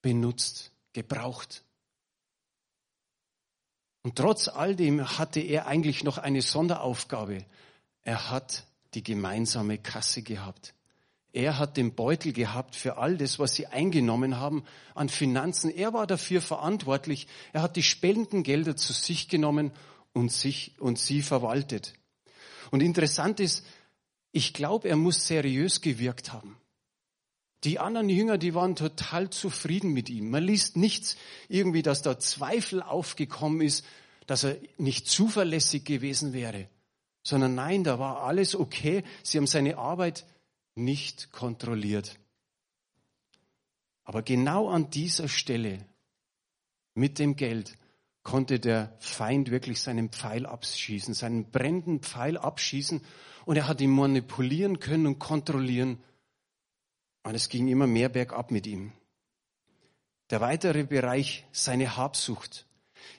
benutzt, 0.00 0.70
gebraucht. 0.92 1.64
Und 4.02 4.14
trotz 4.14 4.46
all 4.46 4.76
dem 4.76 5.18
hatte 5.18 5.40
er 5.40 5.66
eigentlich 5.66 6.04
noch 6.04 6.18
eine 6.18 6.40
Sonderaufgabe. 6.40 7.46
Er 8.02 8.30
hat 8.30 8.68
die 8.94 9.02
gemeinsame 9.02 9.76
Kasse 9.78 10.22
gehabt. 10.22 10.72
Er 11.32 11.58
hat 11.58 11.76
den 11.76 11.96
Beutel 11.96 12.32
gehabt 12.32 12.76
für 12.76 12.96
all 12.96 13.16
das, 13.16 13.40
was 13.40 13.56
sie 13.56 13.66
eingenommen 13.66 14.38
haben 14.38 14.62
an 14.94 15.08
Finanzen. 15.08 15.70
Er 15.70 15.94
war 15.94 16.06
dafür 16.06 16.40
verantwortlich. 16.40 17.26
Er 17.52 17.62
hat 17.62 17.74
die 17.74 17.82
Spendengelder 17.82 18.76
zu 18.76 18.92
sich 18.92 19.28
genommen 19.28 19.72
und 20.12 20.30
sich 20.30 20.76
und 20.78 21.00
sie 21.00 21.22
verwaltet. 21.22 21.94
Und 22.70 22.84
interessant 22.84 23.40
ist, 23.40 23.66
ich 24.30 24.54
glaube, 24.54 24.88
er 24.88 24.96
muss 24.96 25.26
seriös 25.26 25.80
gewirkt 25.80 26.32
haben. 26.32 26.56
Die 27.64 27.78
anderen 27.78 28.10
Jünger, 28.10 28.36
die 28.36 28.54
waren 28.54 28.76
total 28.76 29.30
zufrieden 29.30 29.92
mit 29.92 30.10
ihm. 30.10 30.30
Man 30.30 30.44
liest 30.44 30.76
nichts 30.76 31.16
irgendwie, 31.48 31.82
dass 31.82 32.02
da 32.02 32.18
Zweifel 32.18 32.82
aufgekommen 32.82 33.62
ist, 33.62 33.84
dass 34.26 34.44
er 34.44 34.56
nicht 34.78 35.06
zuverlässig 35.06 35.84
gewesen 35.84 36.32
wäre, 36.32 36.68
sondern 37.22 37.54
nein, 37.54 37.84
da 37.84 37.98
war 37.98 38.22
alles 38.22 38.54
okay. 38.54 39.02
Sie 39.22 39.38
haben 39.38 39.46
seine 39.46 39.78
Arbeit 39.78 40.26
nicht 40.74 41.30
kontrolliert. 41.32 42.18
Aber 44.04 44.22
genau 44.22 44.68
an 44.68 44.90
dieser 44.90 45.28
Stelle 45.28 45.86
mit 46.94 47.18
dem 47.18 47.36
Geld 47.36 47.76
konnte 48.22 48.60
der 48.60 48.94
Feind 48.98 49.50
wirklich 49.50 49.80
seinen 49.80 50.10
Pfeil 50.10 50.46
abschießen, 50.46 51.14
seinen 51.14 51.50
brennenden 51.50 52.00
Pfeil 52.00 52.36
abschießen 52.36 53.00
und 53.44 53.56
er 53.56 53.68
hat 53.68 53.80
ihn 53.80 53.90
manipulieren 53.90 54.80
können 54.80 55.06
und 55.06 55.18
kontrollieren. 55.18 56.02
Und 57.24 57.34
es 57.34 57.48
ging 57.48 57.68
immer 57.68 57.86
mehr 57.86 58.08
bergab 58.08 58.50
mit 58.50 58.66
ihm. 58.66 58.92
Der 60.30 60.40
weitere 60.40 60.84
Bereich, 60.84 61.46
seine 61.52 61.96
Habsucht. 61.96 62.66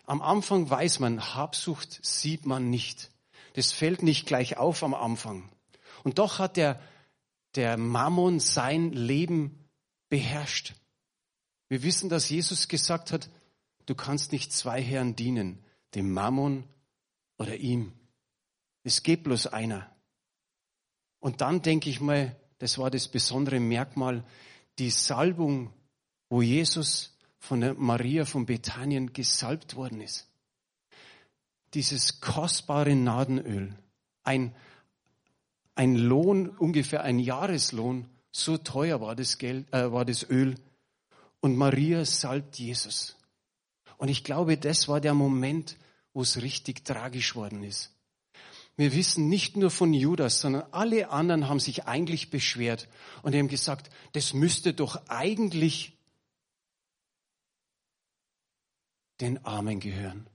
Am 0.05 0.21
Anfang 0.21 0.69
weiß 0.69 0.99
man, 0.99 1.35
Habsucht 1.35 1.99
sieht 2.03 2.45
man 2.45 2.69
nicht. 2.69 3.11
Das 3.53 3.71
fällt 3.71 4.03
nicht 4.03 4.25
gleich 4.25 4.57
auf 4.57 4.83
am 4.83 4.93
Anfang. 4.93 5.49
Und 6.03 6.19
doch 6.19 6.39
hat 6.39 6.55
der, 6.55 6.79
der 7.55 7.77
Mammon 7.77 8.39
sein 8.39 8.91
Leben 8.91 9.67
beherrscht. 10.09 10.75
Wir 11.67 11.81
wissen, 11.81 12.09
dass 12.09 12.29
Jesus 12.29 12.67
gesagt 12.67 13.11
hat, 13.11 13.29
du 13.87 13.95
kannst 13.95 14.31
nicht 14.31 14.53
zwei 14.53 14.81
Herren 14.81 15.15
dienen, 15.15 15.63
dem 15.95 16.11
Mammon 16.11 16.63
oder 17.37 17.55
ihm. 17.55 17.91
Es 18.83 19.01
geht 19.01 19.23
bloß 19.23 19.47
einer. 19.47 19.89
Und 21.19 21.41
dann 21.41 21.63
denke 21.63 21.89
ich 21.89 22.01
mal, 22.01 22.35
das 22.59 22.77
war 22.77 22.89
das 22.89 23.07
besondere 23.07 23.59
Merkmal, 23.59 24.23
die 24.79 24.89
Salbung, 24.89 25.73
wo 26.29 26.41
Jesus 26.41 27.17
von 27.39 27.61
der 27.61 27.73
Maria 27.75 28.25
von 28.25 28.45
Bethanien 28.45 29.13
gesalbt 29.13 29.75
worden 29.75 30.01
ist. 30.01 30.27
Dieses 31.73 32.21
kostbare 32.21 32.95
Nadenöl, 32.95 33.75
ein, 34.23 34.55
ein 35.75 35.95
Lohn, 35.95 36.49
ungefähr 36.49 37.03
ein 37.03 37.19
Jahreslohn, 37.19 38.09
so 38.31 38.57
teuer 38.57 38.99
war 39.01 39.15
das, 39.15 39.37
Geld, 39.37 39.71
äh, 39.73 39.91
war 39.91 40.05
das 40.05 40.29
Öl. 40.29 40.55
Und 41.39 41.55
Maria 41.55 42.03
salbt 42.05 42.57
Jesus. 42.57 43.15
Und 43.97 44.09
ich 44.09 44.23
glaube, 44.23 44.57
das 44.57 44.87
war 44.87 44.99
der 44.99 45.13
Moment, 45.13 45.77
wo 46.13 46.21
es 46.21 46.41
richtig 46.41 46.83
tragisch 46.83 47.35
worden 47.35 47.63
ist. 47.63 47.94
Wir 48.77 48.93
wissen 48.93 49.29
nicht 49.29 49.55
nur 49.55 49.71
von 49.71 49.93
Judas, 49.93 50.41
sondern 50.41 50.63
alle 50.71 51.09
anderen 51.09 51.47
haben 51.47 51.59
sich 51.59 51.85
eigentlich 51.85 52.29
beschwert 52.29 52.89
und 53.23 53.33
haben 53.33 53.47
gesagt, 53.47 53.89
das 54.11 54.33
müsste 54.33 54.73
doch 54.73 55.07
eigentlich 55.07 55.97
den 59.21 59.43
Armen 59.45 59.79
gehören. 59.79 60.27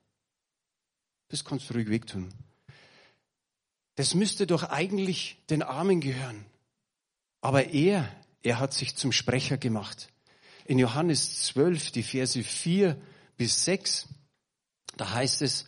Das 1.28 1.44
kannst 1.44 1.68
du 1.68 1.74
ruhig 1.74 1.88
wegtun. 1.90 2.32
Das 3.96 4.14
müsste 4.14 4.46
doch 4.46 4.64
eigentlich 4.64 5.36
den 5.50 5.62
Armen 5.62 6.00
gehören. 6.00 6.46
Aber 7.42 7.66
er, 7.66 8.10
er 8.42 8.58
hat 8.58 8.72
sich 8.72 8.96
zum 8.96 9.12
Sprecher 9.12 9.58
gemacht. 9.58 10.08
In 10.64 10.78
Johannes 10.78 11.44
12, 11.44 11.92
die 11.92 12.02
Verse 12.02 12.42
4 12.42 13.00
bis 13.36 13.64
6, 13.66 14.08
da 14.96 15.12
heißt 15.12 15.42
es, 15.42 15.66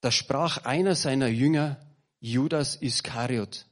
da 0.00 0.10
sprach 0.10 0.64
einer 0.64 0.94
seiner 0.94 1.28
Jünger, 1.28 1.78
Judas 2.20 2.76
Iskariot, 2.76 3.66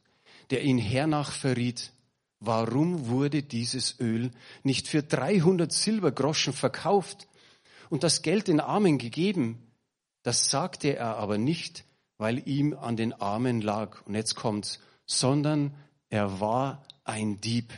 der 0.51 0.63
ihn 0.63 0.79
hernach 0.79 1.33
verriet, 1.33 1.93
warum 2.41 3.09
wurde 3.09 3.43
dieses 3.43 3.99
Öl 4.01 4.31
nicht 4.63 4.89
für 4.89 5.03
300 5.03 5.73
Silbergroschen 5.73 6.53
verkauft 6.53 7.29
und 7.91 8.05
das 8.05 8.23
Geld 8.23 8.49
den 8.49 8.61
Armen 8.61 8.99
gegeben? 8.99 9.59
Das 10.23 10.51
sagte 10.51 10.97
er 10.97 11.17
aber 11.17 11.39
nicht, 11.39 11.85
weil 12.19 12.47
ihm 12.47 12.75
an 12.75 12.97
den 12.97 13.13
Armen 13.13 13.61
lag. 13.61 14.05
Und 14.07 14.15
jetzt 14.15 14.35
kommt's, 14.35 14.81
sondern 15.07 15.75
er 16.11 16.41
war 16.41 16.85
ein 17.05 17.41
Dieb. 17.41 17.73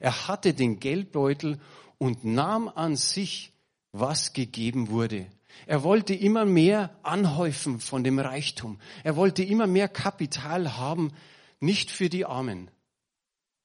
Er 0.00 0.28
hatte 0.28 0.52
den 0.52 0.80
Geldbeutel 0.80 1.60
und 1.98 2.24
nahm 2.24 2.68
an 2.68 2.96
sich 2.96 3.52
was 3.92 4.32
gegeben 4.32 4.88
wurde. 4.88 5.26
Er 5.66 5.82
wollte 5.82 6.14
immer 6.14 6.44
mehr 6.44 6.98
anhäufen 7.02 7.80
von 7.80 8.04
dem 8.04 8.18
Reichtum. 8.18 8.80
Er 9.02 9.16
wollte 9.16 9.42
immer 9.42 9.66
mehr 9.66 9.88
Kapital 9.88 10.76
haben, 10.76 11.12
nicht 11.60 11.90
für 11.90 12.08
die 12.08 12.26
Armen, 12.26 12.70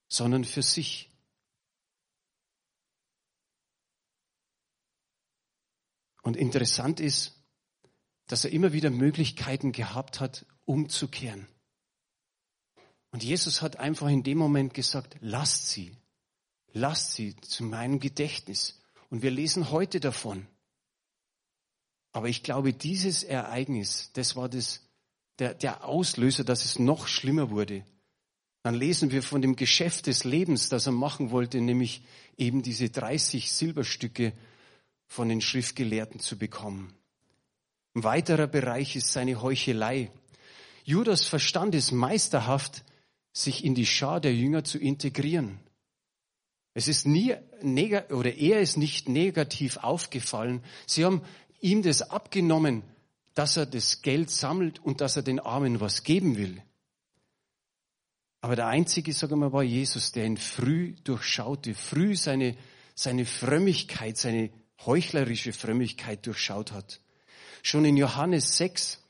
sondern 0.08 0.46
für 0.46 0.62
sich. 0.62 1.10
Und 6.22 6.38
interessant 6.38 7.00
ist, 7.00 7.44
dass 8.28 8.46
er 8.46 8.52
immer 8.52 8.74
wieder 8.74 8.92
Möglichkeiten 8.92 9.72
gehabt 9.72 10.20
hat, 10.20 10.46
umzukehren. 10.66 11.48
Und 13.12 13.24
Jesus 13.24 13.62
hat 13.62 13.78
einfach 13.78 14.08
in 14.08 14.24
dem 14.24 14.38
Moment 14.38 14.74
gesagt, 14.74 15.18
lasst 15.20 15.70
sie, 15.70 15.98
lasst 16.72 17.14
sie 17.14 17.36
zu 17.38 17.64
meinem 17.64 18.00
Gedächtnis. 18.00 18.80
Und 19.10 19.24
wir 19.24 19.32
lesen 19.32 19.72
heute 19.72 20.00
davon. 20.00 20.48
Aber 22.12 22.28
ich 22.28 22.44
glaube, 22.44 22.74
dieses 22.74 23.24
Ereignis, 23.24 24.12
das 24.14 24.36
war 24.36 24.50
das, 24.50 24.82
der, 25.38 25.54
der 25.54 25.86
Auslöser, 25.86 26.44
dass 26.44 26.66
es 26.66 26.80
noch 26.80 27.08
schlimmer 27.08 27.50
wurde. 27.50 27.86
Dann 28.64 28.76
lesen 28.76 29.12
wir 29.12 29.24
von 29.24 29.42
dem 29.42 29.56
Geschäft 29.56 30.08
des 30.08 30.24
Lebens, 30.24 30.70
das 30.70 30.86
er 30.86 30.92
machen 30.92 31.32
wollte, 31.32 31.62
nämlich 31.62 32.02
eben 32.38 32.62
diese 32.62 32.90
30 32.90 33.52
Silberstücke 33.52 34.34
von 35.08 35.30
den 35.30 35.42
Schriftgelehrten 35.42 36.20
zu 36.20 36.38
bekommen. 36.38 36.94
Ein 37.96 38.04
weiterer 38.04 38.48
Bereich 38.48 38.96
ist 38.96 39.12
seine 39.12 39.42
Heuchelei. 39.42 40.12
Judas 40.84 41.26
verstand 41.26 41.74
es 41.76 41.92
meisterhaft, 41.92 42.84
sich 43.32 43.64
in 43.64 43.76
die 43.76 43.86
Schar 43.86 44.20
der 44.20 44.34
Jünger 44.36 44.64
zu 44.64 44.78
integrieren. 44.78 45.60
Es 46.74 46.88
ist 46.88 47.08
nie 47.08 47.36
oder 48.10 48.36
er 48.36 48.62
ist 48.62 48.78
nicht 48.78 49.10
negativ 49.10 49.78
aufgefallen. 49.78 50.64
Sie 50.86 51.04
haben 51.04 51.22
ihm 51.62 51.82
das 51.82 52.10
abgenommen, 52.10 52.84
dass 53.34 53.58
er 53.58 53.66
das 53.66 54.02
Geld 54.02 54.30
sammelt 54.30 54.80
und 54.80 55.02
dass 55.02 55.16
er 55.16 55.24
den 55.24 55.40
Armen 55.40 55.80
was 55.80 56.04
geben 56.04 56.38
will. 56.38 56.62
Aber 58.42 58.56
der 58.56 58.68
einzige, 58.68 59.14
sagen 59.14 59.34
wir 59.34 59.50
mal, 59.50 59.54
war 59.54 59.64
Jesus, 59.64 60.12
der 60.12 60.26
ihn 60.26 60.38
früh 60.38 60.94
durchschaute, 61.04 61.74
früh 61.74 62.16
seine, 62.16 62.56
seine 62.96 63.26
Frömmigkeit, 63.26 64.18
seine 64.18 64.50
heuchlerische 64.86 65.52
Frömmigkeit 65.52 66.26
durchschaut 66.26 66.72
hat. 66.72 67.02
Schon 67.64 67.84
in 67.84 67.98
Johannes 67.98 68.58
6 68.58 69.04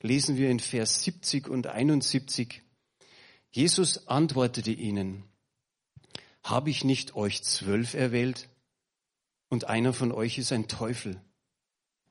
lesen 0.00 0.36
wir 0.36 0.50
in 0.50 0.60
Vers 0.60 1.02
70 1.04 1.48
und 1.48 1.66
71, 1.66 2.62
Jesus 3.50 4.06
antwortete 4.06 4.70
ihnen, 4.70 5.24
habe 6.42 6.70
ich 6.70 6.84
nicht 6.84 7.16
euch 7.16 7.42
zwölf 7.42 7.94
erwählt 7.94 8.48
und 9.48 9.64
einer 9.64 9.92
von 9.92 10.12
euch 10.12 10.38
ist 10.38 10.52
ein 10.52 10.68
Teufel? 10.68 11.20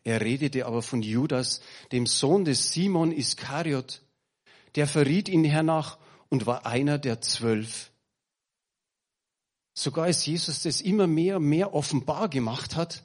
Er 0.03 0.21
redete 0.21 0.65
aber 0.65 0.81
von 0.81 1.01
Judas, 1.01 1.61
dem 1.91 2.05
Sohn 2.05 2.45
des 2.45 2.71
Simon 2.71 3.11
Iskariot, 3.11 4.01
der 4.75 4.87
verriet 4.87 5.29
ihn 5.29 5.43
hernach 5.43 5.97
und 6.29 6.45
war 6.45 6.65
einer 6.65 6.97
der 6.97 7.21
zwölf. 7.21 7.91
Sogar 9.73 10.05
als 10.05 10.25
Jesus 10.25 10.63
das 10.63 10.81
immer 10.81 11.07
mehr 11.07 11.37
und 11.37 11.45
mehr 11.45 11.73
offenbar 11.73 12.29
gemacht 12.29 12.75
hat, 12.75 13.03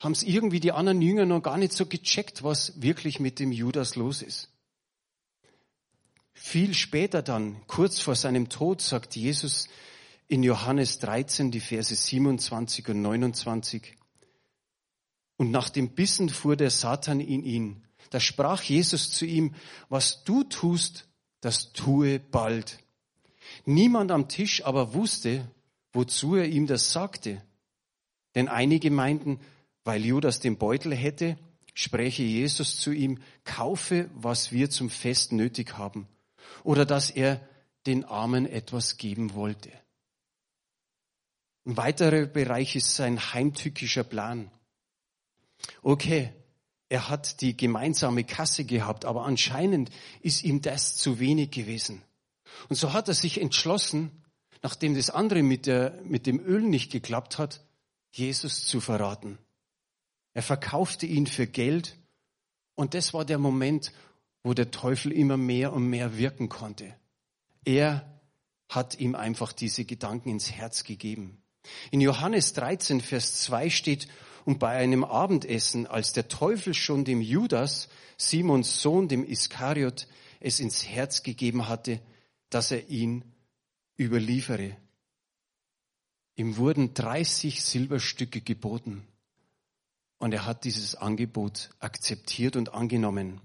haben 0.00 0.12
es 0.12 0.22
irgendwie 0.22 0.60
die 0.60 0.72
anderen 0.72 1.00
Jünger 1.00 1.26
noch 1.26 1.42
gar 1.42 1.58
nicht 1.58 1.72
so 1.72 1.86
gecheckt, 1.86 2.42
was 2.42 2.80
wirklich 2.80 3.20
mit 3.20 3.38
dem 3.38 3.52
Judas 3.52 3.96
los 3.96 4.22
ist. 4.22 4.50
Viel 6.34 6.74
später 6.74 7.22
dann, 7.22 7.66
kurz 7.66 7.98
vor 7.98 8.14
seinem 8.14 8.50
Tod, 8.50 8.82
sagt 8.82 9.16
Jesus 9.16 9.68
in 10.28 10.42
Johannes 10.42 10.98
13, 10.98 11.50
die 11.50 11.60
Verse 11.60 11.94
27 11.94 12.88
und 12.88 13.00
29, 13.02 13.96
und 15.36 15.50
nach 15.50 15.68
dem 15.68 15.90
Bissen 15.90 16.28
fuhr 16.28 16.56
der 16.56 16.70
Satan 16.70 17.20
in 17.20 17.42
ihn. 17.42 17.84
Da 18.10 18.20
sprach 18.20 18.62
Jesus 18.62 19.10
zu 19.10 19.26
ihm, 19.26 19.54
was 19.88 20.24
du 20.24 20.44
tust, 20.44 21.08
das 21.40 21.72
tue 21.72 22.18
bald. 22.18 22.78
Niemand 23.64 24.10
am 24.10 24.28
Tisch 24.28 24.64
aber 24.64 24.94
wusste, 24.94 25.50
wozu 25.92 26.36
er 26.36 26.46
ihm 26.46 26.66
das 26.66 26.92
sagte. 26.92 27.42
Denn 28.34 28.48
einige 28.48 28.90
meinten, 28.90 29.40
weil 29.84 30.04
Judas 30.04 30.40
den 30.40 30.58
Beutel 30.58 30.94
hätte, 30.94 31.38
spräche 31.74 32.22
Jesus 32.22 32.78
zu 32.78 32.92
ihm, 32.92 33.20
kaufe, 33.44 34.10
was 34.14 34.52
wir 34.52 34.70
zum 34.70 34.90
Fest 34.90 35.32
nötig 35.32 35.78
haben. 35.78 36.08
Oder 36.64 36.84
dass 36.84 37.10
er 37.10 37.40
den 37.86 38.04
Armen 38.04 38.46
etwas 38.46 38.96
geben 38.96 39.34
wollte. 39.34 39.70
Ein 41.64 41.76
weiterer 41.76 42.26
Bereich 42.26 42.76
ist 42.76 42.94
sein 42.94 43.32
heimtückischer 43.32 44.04
Plan. 44.04 44.50
Okay, 45.82 46.32
er 46.88 47.08
hat 47.08 47.40
die 47.40 47.56
gemeinsame 47.56 48.24
Kasse 48.24 48.64
gehabt, 48.64 49.04
aber 49.04 49.24
anscheinend 49.24 49.90
ist 50.20 50.44
ihm 50.44 50.62
das 50.62 50.96
zu 50.96 51.18
wenig 51.18 51.50
gewesen. 51.50 52.02
Und 52.68 52.76
so 52.76 52.92
hat 52.92 53.08
er 53.08 53.14
sich 53.14 53.40
entschlossen, 53.40 54.10
nachdem 54.62 54.94
das 54.94 55.10
andere 55.10 55.42
mit, 55.42 55.66
der, 55.66 56.00
mit 56.04 56.26
dem 56.26 56.40
Öl 56.40 56.62
nicht 56.62 56.92
geklappt 56.92 57.38
hat, 57.38 57.64
Jesus 58.12 58.66
zu 58.66 58.80
verraten. 58.80 59.38
Er 60.32 60.42
verkaufte 60.42 61.06
ihn 61.06 61.26
für 61.26 61.46
Geld 61.46 61.96
und 62.74 62.94
das 62.94 63.14
war 63.14 63.24
der 63.24 63.38
Moment, 63.38 63.92
wo 64.42 64.54
der 64.54 64.70
Teufel 64.70 65.12
immer 65.12 65.36
mehr 65.36 65.72
und 65.72 65.88
mehr 65.88 66.18
wirken 66.18 66.48
konnte. 66.48 66.94
Er 67.64 68.20
hat 68.68 68.98
ihm 68.98 69.14
einfach 69.14 69.52
diese 69.52 69.84
Gedanken 69.84 70.28
ins 70.28 70.52
Herz 70.52 70.84
gegeben. 70.84 71.42
In 71.90 72.00
Johannes 72.00 72.52
13, 72.52 73.00
Vers 73.00 73.42
2 73.42 73.70
steht, 73.70 74.08
und 74.46 74.60
bei 74.60 74.70
einem 74.70 75.02
Abendessen, 75.02 75.88
als 75.88 76.12
der 76.12 76.28
Teufel 76.28 76.72
schon 76.72 77.04
dem 77.04 77.20
Judas, 77.20 77.88
Simons 78.16 78.80
Sohn, 78.80 79.08
dem 79.08 79.24
Iskariot, 79.24 80.06
es 80.38 80.60
ins 80.60 80.86
Herz 80.86 81.24
gegeben 81.24 81.68
hatte, 81.68 82.00
dass 82.48 82.70
er 82.70 82.88
ihn 82.88 83.24
überliefere. 83.98 84.76
Ihm 86.36 86.56
wurden 86.58 86.94
30 86.94 87.64
Silberstücke 87.64 88.40
geboten. 88.40 89.04
Und 90.18 90.32
er 90.32 90.46
hat 90.46 90.62
dieses 90.62 90.94
Angebot 90.94 91.70
akzeptiert 91.80 92.54
und 92.54 92.72
angenommen. 92.72 93.40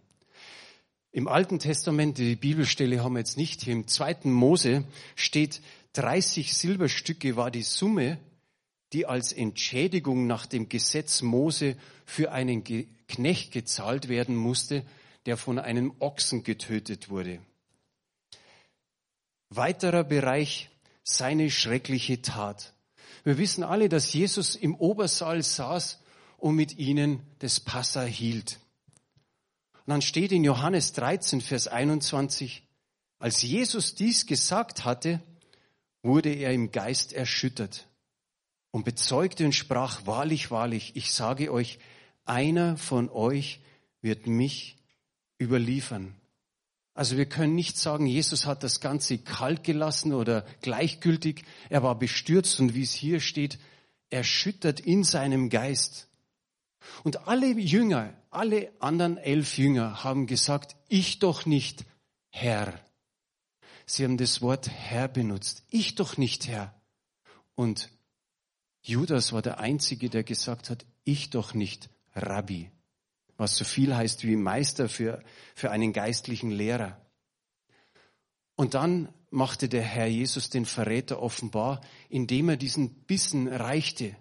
Im 1.12 1.28
Alten 1.28 1.58
Testament, 1.58 2.20
die 2.20 2.36
Bibelstelle 2.36 3.04
haben 3.04 3.14
wir 3.14 3.20
jetzt 3.20 3.38
nicht, 3.38 3.64
hier 3.64 3.74
im 3.74 3.88
zweiten 3.88 4.32
Mose 4.32 4.86
steht, 5.16 5.62
30 5.94 6.56
Silberstücke 6.56 7.36
war 7.36 7.50
die 7.50 7.64
Summe, 7.64 8.20
die 8.94 9.06
als 9.06 9.32
Entschädigung 9.32 10.28
nach 10.28 10.46
dem 10.46 10.68
Gesetz 10.68 11.22
Mose 11.22 11.78
für 12.06 12.32
einen 12.32 12.64
Knecht 13.08 13.52
gezahlt 13.52 14.10
werden 14.10 14.36
musste, 14.36 14.86
der 15.26 15.38
von 15.38 15.60
einem 15.60 15.94
Ochsen 16.00 16.44
getötet 16.44 17.10
wurde. 17.10 17.40
Weiterer 19.50 20.04
Bereich, 20.04 20.70
seine 21.04 21.50
schreckliche 21.50 22.22
Tat. 22.22 22.74
Wir 23.24 23.38
wissen 23.38 23.64
alle, 23.64 23.90
dass 23.90 24.14
Jesus 24.14 24.56
im 24.56 24.76
Obersaal 24.76 25.44
saß 25.44 26.00
und 26.38 26.56
mit 26.56 26.78
ihnen 26.78 27.22
das 27.40 27.60
Passa 27.60 28.04
hielt. 28.04 28.60
Und 29.74 29.92
dann 29.92 30.02
steht 30.02 30.32
in 30.32 30.44
Johannes 30.44 30.94
13, 30.94 31.42
Vers 31.42 31.68
21, 31.68 32.64
als 33.20 33.42
Jesus 33.42 33.96
dies 33.96 34.26
gesagt 34.26 34.86
hatte, 34.86 35.22
wurde 36.02 36.34
er 36.34 36.52
im 36.52 36.72
Geist 36.72 37.14
erschüttert 37.14 37.88
und 38.72 38.86
bezeugte 38.86 39.46
und 39.46 39.54
sprach, 39.54 40.06
wahrlich, 40.06 40.52
wahrlich, 40.52 40.96
ich 40.96 41.14
sage 41.14 41.52
euch, 41.52 41.80
einer 42.26 42.78
von 42.78 43.10
euch 43.10 43.60
wird 44.02 44.28
mich 44.28 44.78
überliefern. 45.40 46.16
Also 46.94 47.18
wir 47.18 47.26
können 47.26 47.56
nicht 47.56 47.78
sagen, 47.78 48.06
Jesus 48.06 48.46
hat 48.46 48.64
das 48.64 48.80
Ganze 48.80 49.18
kalt 49.18 49.64
gelassen 49.64 50.14
oder 50.14 50.46
gleichgültig. 50.62 51.44
Er 51.70 51.84
war 51.84 51.98
bestürzt 51.98 52.60
und 52.60 52.76
wie 52.76 52.84
es 52.84 52.94
hier 52.94 53.20
steht, 53.20 53.60
erschüttert 54.10 54.80
in 54.82 55.04
seinem 55.04 55.50
Geist. 55.50 56.10
Und 57.04 57.28
alle 57.28 57.48
Jünger, 57.48 58.14
alle 58.30 58.72
anderen 58.80 59.18
elf 59.18 59.58
Jünger 59.58 60.04
haben 60.04 60.28
gesagt, 60.28 60.76
ich 60.90 61.20
doch 61.20 61.46
nicht, 61.46 61.86
Herr. 62.30 62.74
Sie 63.86 64.04
haben 64.04 64.18
das 64.18 64.42
Wort 64.42 64.70
Herr 64.70 65.08
benutzt. 65.08 65.64
Ich 65.70 65.96
doch 65.96 66.18
nicht, 66.18 66.48
Herr. 66.48 66.74
Und 67.56 67.90
Judas 68.82 69.32
war 69.32 69.42
der 69.42 69.60
Einzige, 69.60 70.10
der 70.10 70.24
gesagt 70.24 70.70
hat, 70.70 70.86
ich 71.04 71.30
doch 71.30 71.54
nicht 71.54 71.90
Rabbi, 72.14 72.72
was 73.38 73.56
so 73.56 73.64
viel 73.64 73.96
heißt 73.96 74.24
wie 74.26 74.36
Meister 74.36 74.90
für, 74.90 75.24
für 75.56 75.72
einen 75.72 75.94
geistlichen 75.94 76.52
Lehrer. 76.52 77.00
Und 78.56 78.74
dann 78.74 79.14
machte 79.30 79.70
der 79.70 79.82
Herr 79.82 80.08
Jesus 80.08 80.50
den 80.50 80.66
Verräter 80.66 81.22
offenbar, 81.22 81.82
indem 82.10 82.50
er 82.50 82.58
diesen 82.58 82.94
Bissen 83.06 83.48
reichte. 83.48 84.16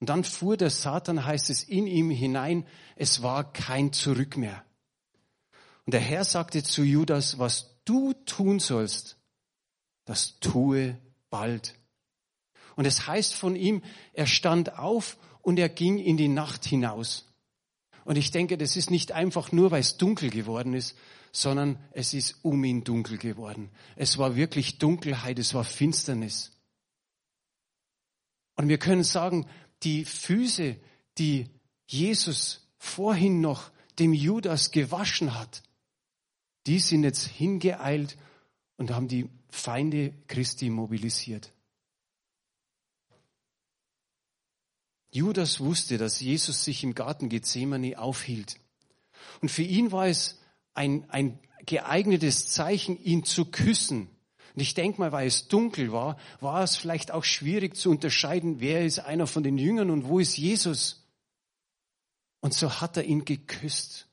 Und 0.00 0.08
dann 0.08 0.24
fuhr 0.24 0.56
der 0.56 0.70
Satan, 0.70 1.24
heißt 1.24 1.48
es, 1.48 1.62
in 1.62 1.86
ihm 1.86 2.10
hinein, 2.10 2.66
es 2.96 3.22
war 3.22 3.52
kein 3.52 3.92
Zurück 3.92 4.36
mehr. 4.36 4.64
Und 5.86 5.94
der 5.94 6.00
Herr 6.00 6.24
sagte 6.24 6.62
zu 6.62 6.82
Judas, 6.82 7.38
was 7.38 7.80
du 7.84 8.12
tun 8.12 8.58
sollst, 8.58 9.16
das 10.04 10.38
tue 10.40 10.98
bald. 11.30 11.78
Und 12.76 12.86
es 12.86 13.06
heißt 13.06 13.34
von 13.34 13.56
ihm, 13.56 13.82
er 14.12 14.26
stand 14.26 14.78
auf 14.78 15.18
und 15.40 15.58
er 15.58 15.68
ging 15.68 15.98
in 15.98 16.16
die 16.16 16.28
Nacht 16.28 16.64
hinaus. 16.64 17.28
Und 18.04 18.16
ich 18.16 18.30
denke, 18.30 18.58
das 18.58 18.76
ist 18.76 18.90
nicht 18.90 19.12
einfach 19.12 19.52
nur, 19.52 19.70
weil 19.70 19.80
es 19.80 19.96
dunkel 19.96 20.30
geworden 20.30 20.74
ist, 20.74 20.96
sondern 21.32 21.78
es 21.92 22.14
ist 22.14 22.36
um 22.42 22.62
ihn 22.64 22.84
dunkel 22.84 23.18
geworden. 23.18 23.70
Es 23.96 24.18
war 24.18 24.36
wirklich 24.36 24.78
Dunkelheit, 24.78 25.38
es 25.38 25.54
war 25.54 25.64
Finsternis. 25.64 26.52
Und 28.54 28.68
wir 28.68 28.78
können 28.78 29.04
sagen, 29.04 29.46
die 29.82 30.04
Füße, 30.04 30.76
die 31.18 31.48
Jesus 31.86 32.68
vorhin 32.76 33.40
noch 33.40 33.70
dem 33.98 34.12
Judas 34.12 34.70
gewaschen 34.70 35.38
hat, 35.38 35.62
die 36.66 36.78
sind 36.78 37.04
jetzt 37.04 37.26
hingeeilt 37.26 38.16
und 38.76 38.90
haben 38.90 39.08
die 39.08 39.28
Feinde 39.48 40.12
Christi 40.28 40.70
mobilisiert. 40.70 41.52
Judas 45.12 45.60
wusste, 45.60 45.98
dass 45.98 46.20
Jesus 46.20 46.64
sich 46.64 46.82
im 46.82 46.94
Garten 46.94 47.28
Gethsemane 47.28 47.98
aufhielt. 47.98 48.58
Und 49.40 49.50
für 49.50 49.62
ihn 49.62 49.92
war 49.92 50.06
es 50.06 50.40
ein, 50.74 51.08
ein 51.10 51.38
geeignetes 51.66 52.48
Zeichen, 52.48 52.98
ihn 53.02 53.22
zu 53.22 53.44
küssen. 53.44 54.08
Und 54.54 54.60
ich 54.60 54.74
denke 54.74 55.00
mal, 55.00 55.12
weil 55.12 55.26
es 55.26 55.48
dunkel 55.48 55.92
war, 55.92 56.18
war 56.40 56.62
es 56.62 56.76
vielleicht 56.76 57.10
auch 57.10 57.24
schwierig 57.24 57.76
zu 57.76 57.90
unterscheiden, 57.90 58.60
wer 58.60 58.84
ist 58.84 59.00
einer 59.00 59.26
von 59.26 59.42
den 59.42 59.58
Jüngern 59.58 59.90
und 59.90 60.06
wo 60.06 60.18
ist 60.18 60.36
Jesus. 60.36 61.06
Und 62.40 62.54
so 62.54 62.80
hat 62.80 62.96
er 62.96 63.04
ihn 63.04 63.24
geküsst. 63.24 64.08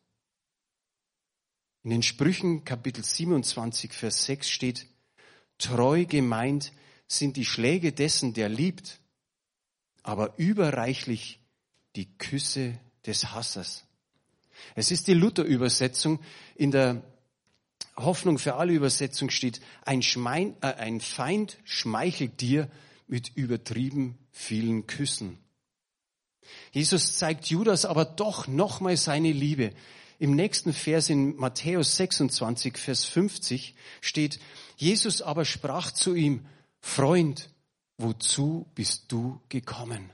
In 1.84 1.92
den 1.92 2.04
Sprüchen 2.04 2.66
Kapitel 2.66 3.04
27, 3.04 3.94
Vers 3.94 4.26
6 4.26 4.50
steht, 4.50 4.88
treu 5.58 6.06
gemeint 6.06 6.74
sind 7.08 7.38
die 7.38 7.46
Schläge 7.46 7.94
dessen, 7.94 8.34
der 8.34 8.50
liebt, 8.50 9.00
aber 10.10 10.34
überreichlich 10.38 11.40
die 11.96 12.08
Küsse 12.18 12.80
des 13.06 13.32
Hassers. 13.32 13.86
Es 14.74 14.90
ist 14.90 15.08
die 15.08 15.14
Luther-Übersetzung. 15.14 16.20
In 16.56 16.72
der 16.72 17.04
Hoffnung 17.96 18.40
für 18.40 18.56
alle 18.56 18.74
Übersetzung 18.74 19.30
steht, 19.30 19.62
ein, 19.86 20.02
Schmein, 20.02 20.56
äh, 20.62 20.74
ein 20.74 21.00
Feind 21.00 21.60
schmeichelt 21.64 22.42
dir 22.42 22.72
mit 23.06 23.38
übertrieben 23.38 24.18
vielen 24.32 24.88
Küssen. 24.88 25.38
Jesus 26.72 27.18
zeigt 27.18 27.46
Judas 27.46 27.86
aber 27.86 28.06
doch 28.06 28.48
nochmal 28.48 28.98
seine 28.98 29.32
Liebe. 29.32 29.74
Im 30.18 30.36
nächsten 30.36 30.74
Vers 30.74 31.12
in 31.12 31.36
Matthäus 31.36 31.98
26, 31.98 32.80
Vers 32.80 33.06
50 33.06 33.76
steht, 34.02 34.40
Jesus 34.76 35.22
aber 35.22 35.46
sprach 35.46 35.92
zu 35.92 36.16
ihm, 36.16 36.48
Freund, 36.82 37.52
wozu 38.00 38.66
bist 38.74 39.12
du 39.12 39.40
gekommen? 39.50 40.12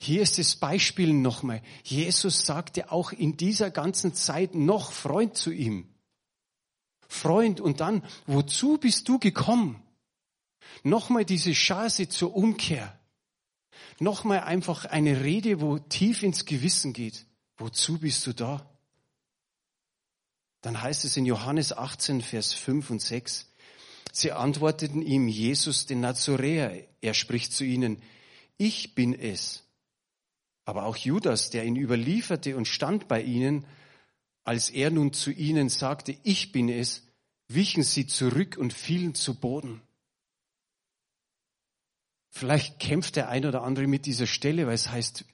Hier 0.00 0.22
ist 0.22 0.38
das 0.38 0.56
Beispiel 0.56 1.12
nochmal. 1.12 1.62
Jesus 1.84 2.44
sagte 2.46 2.90
auch 2.90 3.12
in 3.12 3.36
dieser 3.36 3.70
ganzen 3.70 4.14
Zeit 4.14 4.54
noch 4.54 4.92
Freund 4.92 5.36
zu 5.36 5.52
ihm. 5.52 5.88
Freund 7.08 7.60
und 7.60 7.80
dann, 7.80 8.02
wozu 8.26 8.78
bist 8.78 9.08
du 9.08 9.18
gekommen? 9.18 9.82
Nochmal 10.82 11.24
diese 11.24 11.52
Chance 11.52 12.08
zur 12.08 12.34
Umkehr. 12.34 12.98
Nochmal 13.98 14.40
einfach 14.40 14.84
eine 14.86 15.22
Rede, 15.22 15.60
wo 15.60 15.78
tief 15.78 16.22
ins 16.22 16.44
Gewissen 16.44 16.92
geht. 16.92 17.26
Wozu 17.56 17.98
bist 17.98 18.26
du 18.26 18.32
da? 18.32 18.68
Dann 20.62 20.80
heißt 20.80 21.04
es 21.04 21.16
in 21.16 21.26
Johannes 21.26 21.72
18, 21.72 22.22
Vers 22.22 22.54
5 22.54 22.90
und 22.90 23.02
6, 23.02 23.52
Sie 24.12 24.32
antworteten 24.32 25.02
ihm, 25.02 25.28
Jesus 25.28 25.86
den 25.86 26.00
Nazoräer. 26.00 26.86
Er 27.00 27.14
spricht 27.14 27.52
zu 27.52 27.64
ihnen, 27.64 28.02
ich 28.56 28.94
bin 28.94 29.14
es. 29.14 29.64
Aber 30.64 30.84
auch 30.84 30.96
Judas, 30.96 31.50
der 31.50 31.64
ihn 31.64 31.76
überlieferte 31.76 32.56
und 32.56 32.68
stand 32.68 33.08
bei 33.08 33.22
ihnen, 33.22 33.66
als 34.44 34.70
er 34.70 34.90
nun 34.90 35.12
zu 35.12 35.30
ihnen 35.30 35.68
sagte, 35.68 36.16
ich 36.22 36.52
bin 36.52 36.68
es, 36.68 37.02
wichen 37.48 37.82
sie 37.82 38.06
zurück 38.06 38.56
und 38.58 38.72
fielen 38.72 39.14
zu 39.14 39.34
Boden. 39.34 39.82
Vielleicht 42.30 42.80
kämpft 42.80 43.16
der 43.16 43.28
ein 43.28 43.46
oder 43.46 43.62
andere 43.62 43.86
mit 43.86 44.06
dieser 44.06 44.26
Stelle, 44.26 44.66
weil 44.66 44.74
es 44.74 44.90
heißt, 44.90 45.24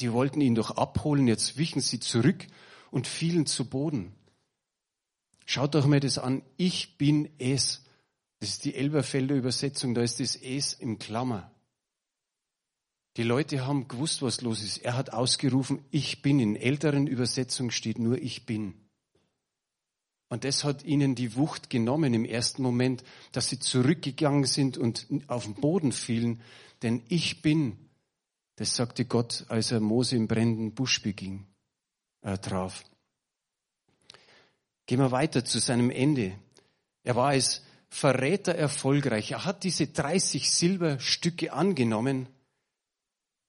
die 0.00 0.12
wollten 0.12 0.40
ihn 0.40 0.54
doch 0.54 0.72
abholen, 0.72 1.28
jetzt 1.28 1.56
wichen 1.56 1.80
sie 1.80 2.00
zurück 2.00 2.46
und 2.90 3.06
fielen 3.06 3.46
zu 3.46 3.68
Boden. 3.68 4.14
Schaut 5.46 5.74
doch 5.74 5.86
mir 5.86 6.00
das 6.00 6.18
an, 6.18 6.42
ich 6.56 6.98
bin 6.98 7.30
es. 7.38 7.85
Das 8.38 8.50
ist 8.50 8.64
die 8.64 8.74
Elberfelder 8.74 9.34
Übersetzung, 9.34 9.94
da 9.94 10.02
ist 10.02 10.20
das 10.20 10.36
Es 10.36 10.74
im 10.74 10.98
Klammer. 10.98 11.50
Die 13.16 13.22
Leute 13.22 13.66
haben 13.66 13.88
gewusst, 13.88 14.20
was 14.20 14.42
los 14.42 14.62
ist. 14.62 14.78
Er 14.78 14.94
hat 14.94 15.12
ausgerufen, 15.12 15.82
ich 15.90 16.20
bin. 16.20 16.38
In 16.38 16.54
älteren 16.54 17.06
Übersetzungen 17.06 17.70
steht 17.70 17.98
nur, 17.98 18.18
ich 18.18 18.44
bin. 18.44 18.74
Und 20.28 20.44
das 20.44 20.64
hat 20.64 20.84
ihnen 20.84 21.14
die 21.14 21.36
Wucht 21.36 21.70
genommen 21.70 22.12
im 22.12 22.24
ersten 22.24 22.62
Moment, 22.62 23.04
dass 23.32 23.48
sie 23.48 23.58
zurückgegangen 23.58 24.44
sind 24.44 24.76
und 24.76 25.06
auf 25.28 25.44
den 25.44 25.54
Boden 25.54 25.92
fielen. 25.92 26.42
Denn 26.82 27.02
ich 27.08 27.40
bin, 27.42 27.78
das 28.56 28.76
sagte 28.76 29.06
Gott, 29.06 29.46
als 29.48 29.70
er 29.70 29.80
Mose 29.80 30.16
im 30.16 30.28
brennenden 30.28 30.74
Busch 30.74 31.00
beging, 31.00 31.46
äh, 32.22 32.36
traf. 32.36 32.84
Gehen 34.86 34.98
wir 34.98 35.10
weiter 35.10 35.44
zu 35.44 35.58
seinem 35.58 35.90
Ende. 35.90 36.38
Er 37.02 37.16
war 37.16 37.28
Verräter 37.96 38.54
erfolgreich. 38.54 39.30
Er 39.30 39.46
hat 39.46 39.64
diese 39.64 39.86
30 39.86 40.50
Silberstücke 40.50 41.54
angenommen. 41.54 42.28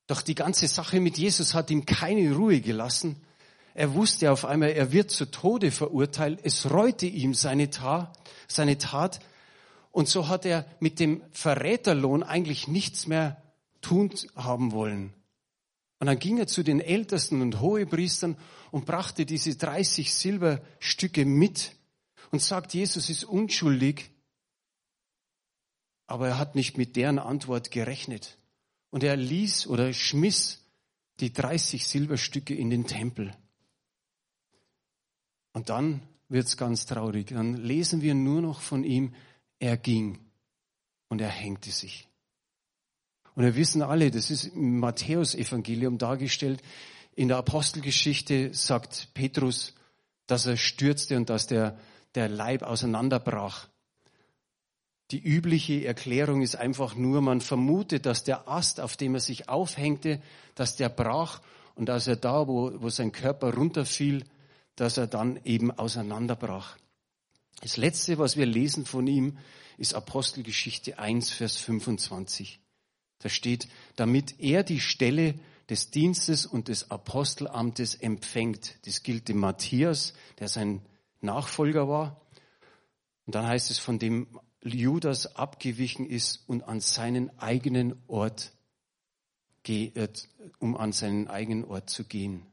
Doch 0.07 0.21
die 0.21 0.35
ganze 0.35 0.69
Sache 0.69 1.01
mit 1.01 1.17
Jesus 1.17 1.53
hat 1.53 1.69
ihm 1.69 1.85
keine 1.85 2.33
Ruhe 2.33 2.61
gelassen. 2.61 3.17
Er 3.73 3.93
wusste 3.93 4.31
auf 4.31 4.45
einmal, 4.45 4.69
er 4.69 4.93
wird 4.93 5.11
zu 5.11 5.29
Tode 5.29 5.69
verurteilt. 5.69 6.39
Es 6.43 6.71
reute 6.71 7.07
ihm 7.07 7.33
seine 7.33 7.69
Tat, 7.71 8.17
seine 8.47 8.77
Tat. 8.77 9.19
Und 9.91 10.07
so 10.07 10.29
hat 10.29 10.45
er 10.45 10.65
mit 10.79 11.01
dem 11.01 11.21
Verräterlohn 11.33 12.23
eigentlich 12.23 12.69
nichts 12.69 13.05
mehr 13.05 13.43
tun 13.81 14.13
haben 14.37 14.71
wollen. 14.71 15.13
Und 15.99 16.07
dann 16.07 16.19
ging 16.19 16.37
er 16.37 16.47
zu 16.47 16.63
den 16.63 16.79
Ältesten 16.79 17.41
und 17.41 17.59
Hohepriestern 17.59 18.37
und 18.71 18.85
brachte 18.85 19.25
diese 19.25 19.57
30 19.57 20.13
Silberstücke 20.13 21.25
mit 21.25 21.73
und 22.31 22.41
sagt, 22.41 22.73
Jesus 22.73 23.09
ist 23.09 23.25
unschuldig, 23.25 24.11
aber 26.07 26.29
er 26.29 26.39
hat 26.39 26.55
nicht 26.55 26.77
mit 26.77 26.95
deren 26.95 27.19
Antwort 27.19 27.71
gerechnet. 27.71 28.37
Und 28.89 29.03
er 29.03 29.17
ließ 29.17 29.67
oder 29.67 29.91
schmiss 29.93 30.63
die 31.19 31.33
30 31.33 31.85
Silberstücke 31.85 32.55
in 32.55 32.69
den 32.69 32.87
Tempel. 32.87 33.33
Und 35.53 35.69
dann 35.69 36.01
wird's 36.29 36.57
ganz 36.57 36.85
traurig. 36.85 37.27
Dann 37.27 37.57
lesen 37.57 38.01
wir 38.01 38.15
nur 38.15 38.41
noch 38.41 38.61
von 38.61 38.83
ihm, 38.83 39.13
er 39.59 39.77
ging 39.77 40.19
und 41.09 41.21
er 41.21 41.29
hängte 41.29 41.71
sich. 41.71 42.07
Und 43.35 43.43
wir 43.43 43.55
wissen 43.55 43.81
alle, 43.81 44.09
das 44.09 44.31
ist 44.31 44.45
im 44.45 44.79
Matthäus-Evangelium 44.79 45.97
dargestellt. 45.97 46.61
In 47.15 47.27
der 47.27 47.37
Apostelgeschichte 47.37 48.53
sagt 48.53 49.09
Petrus, 49.13 49.73
dass 50.25 50.45
er 50.45 50.57
stürzte 50.57 51.17
und 51.17 51.29
dass 51.29 51.47
der, 51.47 51.77
der 52.15 52.29
Leib 52.29 52.63
auseinanderbrach. 52.63 53.67
Die 55.11 55.19
übliche 55.19 55.85
Erklärung 55.85 56.41
ist 56.41 56.55
einfach 56.57 56.95
nur, 56.95 57.21
man 57.21 57.39
vermutet, 57.39 58.05
dass 58.05 58.23
der 58.23 58.49
Ast, 58.49 58.81
auf 58.81 58.97
dem 58.97 59.15
er 59.15 59.21
sich 59.21 59.47
aufhängte, 59.47 60.21
dass 60.55 60.75
der 60.75 60.89
brach 60.89 61.41
und 61.75 61.87
dass 61.87 62.07
er 62.07 62.17
da, 62.17 62.47
wo, 62.47 62.73
wo 62.81 62.89
sein 62.89 63.13
Körper 63.13 63.53
runterfiel, 63.53 64.25
dass 64.75 64.97
er 64.97 65.07
dann 65.07 65.39
eben 65.45 65.71
auseinanderbrach. 65.71 66.77
Das 67.61 67.77
letzte, 67.77 68.17
was 68.17 68.35
wir 68.35 68.45
lesen 68.45 68.85
von 68.85 69.07
ihm, 69.07 69.37
ist 69.77 69.93
Apostelgeschichte 69.93 70.99
1, 70.99 71.31
Vers 71.31 71.57
25. 71.57 72.59
Da 73.19 73.29
steht, 73.29 73.67
damit 73.95 74.39
er 74.39 74.63
die 74.63 74.79
Stelle 74.79 75.35
des 75.69 75.89
Dienstes 75.91 76.45
und 76.45 76.67
des 76.67 76.91
Apostelamtes 76.91 77.95
empfängt. 77.95 78.75
Das 78.85 79.03
gilt 79.03 79.27
dem 79.27 79.37
Matthias, 79.37 80.13
der 80.39 80.47
sein 80.47 80.81
Nachfolger 81.21 81.87
war. 81.87 82.21
Und 83.25 83.35
dann 83.35 83.45
heißt 83.45 83.71
es, 83.71 83.79
von 83.79 83.99
dem 83.99 84.27
Judas 84.73 85.35
abgewichen 85.35 86.07
ist 86.07 86.47
und 86.47 86.63
an 86.63 86.79
seinen 86.79 87.37
eigenen 87.39 88.01
Ort 88.07 88.53
geht, 89.63 90.29
um 90.59 90.77
an 90.77 90.91
seinen 90.91 91.27
eigenen 91.27 91.65
Ort 91.65 91.89
zu 91.89 92.05
gehen. 92.05 92.45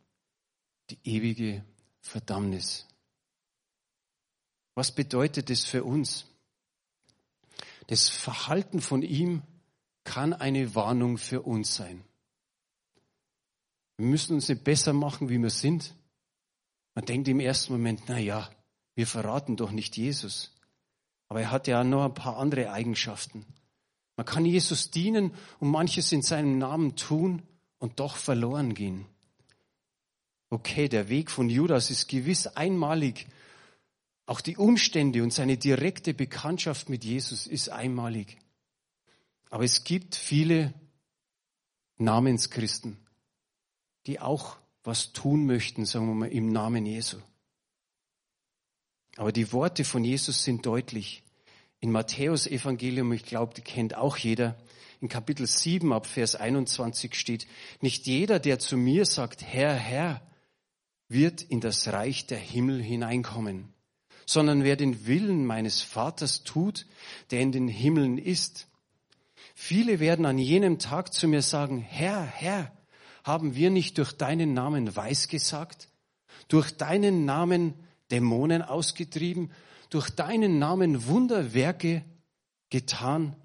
Die 0.90 0.98
ewige 1.05 1.64
Verdammnis. 2.00 2.87
Was 4.74 4.92
bedeutet 4.92 5.50
das 5.50 5.64
für 5.64 5.85
uns? 5.85 6.27
Das 7.87 8.09
Verhalten 8.09 8.81
von 8.81 9.03
ihm 9.03 9.42
kann 10.05 10.33
eine 10.33 10.74
Warnung 10.74 11.18
für 11.18 11.42
uns 11.42 11.74
sein. 11.77 12.05
Wir 13.96 14.07
müssen 14.07 14.35
uns 14.35 14.48
nicht 14.48 14.64
besser 14.64 14.92
machen, 14.92 15.29
wie 15.29 15.38
wir 15.38 15.50
sind. 15.50 15.94
Man 16.94 17.05
denkt 17.05 17.29
im 17.29 17.40
ersten 17.40 17.72
Moment, 17.72 18.03
na 18.09 18.18
ja, 18.18 18.50
wir 18.94 19.07
verraten 19.07 19.57
doch 19.57 19.70
nicht 19.70 19.96
Jesus. 19.96 20.53
Aber 21.28 21.40
er 21.40 21.50
hat 21.50 21.66
ja 21.66 21.84
noch 21.84 22.04
ein 22.04 22.14
paar 22.14 22.38
andere 22.38 22.70
Eigenschaften. 22.70 23.44
Man 24.16 24.26
kann 24.26 24.44
Jesus 24.44 24.90
dienen 24.90 25.32
und 25.58 25.70
manches 25.70 26.12
in 26.12 26.22
seinem 26.22 26.58
Namen 26.58 26.96
tun 26.96 27.42
und 27.78 27.98
doch 28.00 28.16
verloren 28.16 28.74
gehen. 28.74 29.06
Okay, 30.50 30.88
der 30.88 31.08
Weg 31.08 31.30
von 31.30 31.50
Judas 31.50 31.90
ist 31.90 32.08
gewiss 32.08 32.46
einmalig. 32.46 33.26
Auch 34.26 34.40
die 34.40 34.56
Umstände 34.56 35.22
und 35.22 35.32
seine 35.32 35.56
direkte 35.56 36.14
Bekanntschaft 36.14 36.88
mit 36.88 37.04
Jesus 37.04 37.46
ist 37.46 37.70
einmalig. 37.70 38.38
Aber 39.50 39.64
es 39.64 39.84
gibt 39.84 40.14
viele 40.14 40.72
Namenschristen, 41.98 42.96
die 44.06 44.20
auch 44.20 44.56
was 44.82 45.12
tun 45.12 45.46
möchten, 45.46 45.87
sagen 45.87 46.06
wir 46.06 46.14
mal, 46.14 46.28
im 46.30 46.52
Namen 46.52 46.87
Jesu. 46.87 47.18
Aber 49.16 49.33
die 49.33 49.53
Worte 49.53 49.85
von 49.85 50.05
Jesus 50.05 50.44
sind 50.44 50.66
deutlich. 50.66 51.22
In 51.81 51.92
Matthäus 51.92 52.46
Evangelium, 52.46 53.12
ich 53.12 53.24
glaube, 53.24 53.55
die 53.55 53.61
kennt 53.61 53.94
auch 53.94 54.16
jeder, 54.16 54.57
in 55.00 55.09
Kapitel 55.09 55.46
7 55.46 55.92
ab 55.92 56.07
Vers 56.07 56.35
21 56.35 57.14
steht, 57.14 57.46
nicht 57.81 58.07
jeder, 58.07 58.38
der 58.38 58.59
zu 58.59 58.77
mir 58.77 59.05
sagt, 59.05 59.42
Herr, 59.42 59.74
Herr, 59.74 60.22
wird 61.09 61.42
in 61.42 61.61
das 61.61 61.92
Reich 61.92 62.27
der 62.27 62.38
Himmel 62.38 62.83
hineinkommen, 62.83 63.68
sondern 64.24 64.64
wer 64.64 64.77
den 64.77 65.07
Willen 65.07 65.44
meines 65.44 65.83
Vaters 65.83 66.42
tut, 66.42 66.87
der 67.31 67.40
in 67.40 67.53
den 67.53 67.68
Himmeln 67.68 68.16
ist. 68.16 68.66
Viele 69.55 70.00
werden 70.00 70.24
an 70.24 70.38
jenem 70.38 70.79
Tag 70.79 71.12
zu 71.12 71.29
mir 71.29 71.42
sagen, 71.42 71.79
Herr, 71.79 72.24
Herr, 72.24 72.72
haben 73.24 73.55
wir 73.55 73.70
nicht 73.70 73.98
durch 73.98 74.12
deinen 74.12 74.55
Namen 74.55 74.96
weisgesagt, 74.96 75.88
durch 76.48 76.77
deinen 76.77 77.24
Namen 77.24 77.74
Dämonen 78.10 78.62
ausgetrieben, 78.62 79.50
durch 79.90 80.10
deinen 80.10 80.58
Namen 80.58 81.06
Wunderwerke 81.06 82.04
getan? 82.70 83.36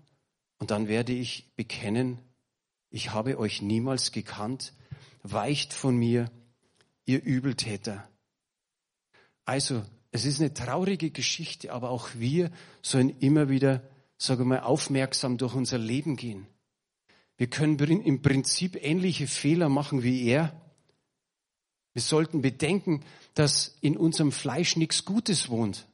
Und 0.58 0.72
dann 0.72 0.88
werde 0.88 1.14
ich 1.14 1.54
bekennen, 1.56 2.20
ich 2.90 3.12
habe 3.12 3.38
euch 3.38 3.62
niemals 3.62 4.12
gekannt, 4.12 4.74
weicht 5.24 5.74
von 5.74 5.96
mir, 5.96 6.32
ihr 7.06 7.24
Übeltäter. 7.24 8.08
Also, 9.46 9.84
es 10.12 10.26
ist 10.26 10.40
eine 10.40 10.54
traurige 10.54 11.12
Geschichte, 11.12 11.72
aber 11.72 11.92
auch 11.92 12.10
wir 12.16 12.52
sollen 12.82 13.10
immer 13.20 13.50
wieder 13.50 13.84
sage 14.20 14.44
mal, 14.44 14.60
aufmerksam 14.60 15.38
durch 15.38 15.56
unser 15.56 15.78
Leben 15.78 16.16
gehen. 16.16 16.46
Wir 17.38 17.48
können 17.48 17.80
im 17.80 18.22
Prinzip 18.22 18.78
ähnliche 18.84 19.28
Fehler 19.28 19.70
machen 19.70 20.04
wie 20.04 20.26
er. 20.26 20.62
Wir 21.94 22.02
sollten 22.02 22.42
bedenken, 22.42 23.04
dass 23.34 23.78
in 23.82 23.98
unserem 23.98 24.32
Fleisch 24.32 24.76
nichts 24.76 25.06
Gutes 25.06 25.50
wohnt. 25.50 25.86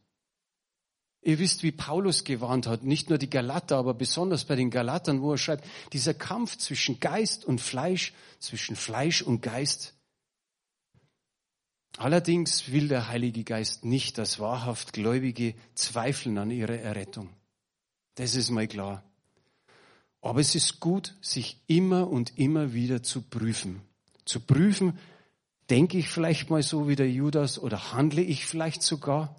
Ihr 1.21 1.39
wisst, 1.39 1.63
wie 1.63 1.71
Paulus 1.71 2.23
gewarnt 2.23 2.67
hat, 2.67 2.83
nicht 2.83 3.09
nur 3.09 3.17
die 3.17 3.29
Galater, 3.29 3.77
aber 3.77 3.95
besonders 3.95 4.45
bei 4.45 4.55
den 4.55 4.69
Galatern, 4.69 5.21
wo 5.21 5.31
er 5.31 5.39
schreibt, 5.39 5.65
dieser 5.91 6.13
Kampf 6.13 6.57
zwischen 6.57 6.99
Geist 6.99 7.45
und 7.45 7.59
Fleisch, 7.59 8.13
zwischen 8.39 8.75
Fleisch 8.75 9.23
und 9.23 9.41
Geist. 9.41 9.95
Allerdings 11.97 12.71
will 12.71 12.87
der 12.87 13.07
Heilige 13.07 13.43
Geist 13.43 13.85
nicht, 13.85 14.17
dass 14.17 14.39
wahrhaft 14.39 14.93
Gläubige 14.93 15.55
zweifeln 15.73 16.37
an 16.37 16.51
ihrer 16.51 16.77
Errettung. 16.77 17.29
Das 18.15 18.35
ist 18.35 18.51
mal 18.51 18.67
klar. 18.67 19.03
Aber 20.21 20.41
es 20.41 20.55
ist 20.55 20.79
gut, 20.79 21.15
sich 21.21 21.59
immer 21.67 22.07
und 22.09 22.37
immer 22.37 22.73
wieder 22.73 23.01
zu 23.01 23.21
prüfen. 23.21 23.81
Zu 24.25 24.41
prüfen, 24.41 24.99
denke 25.69 25.97
ich 25.97 26.09
vielleicht 26.09 26.49
mal 26.49 26.63
so 26.63 26.87
wie 26.87 26.95
der 26.95 27.09
Judas 27.09 27.59
oder 27.59 27.93
handle 27.93 28.21
ich 28.21 28.45
vielleicht 28.45 28.81
sogar? 28.81 29.35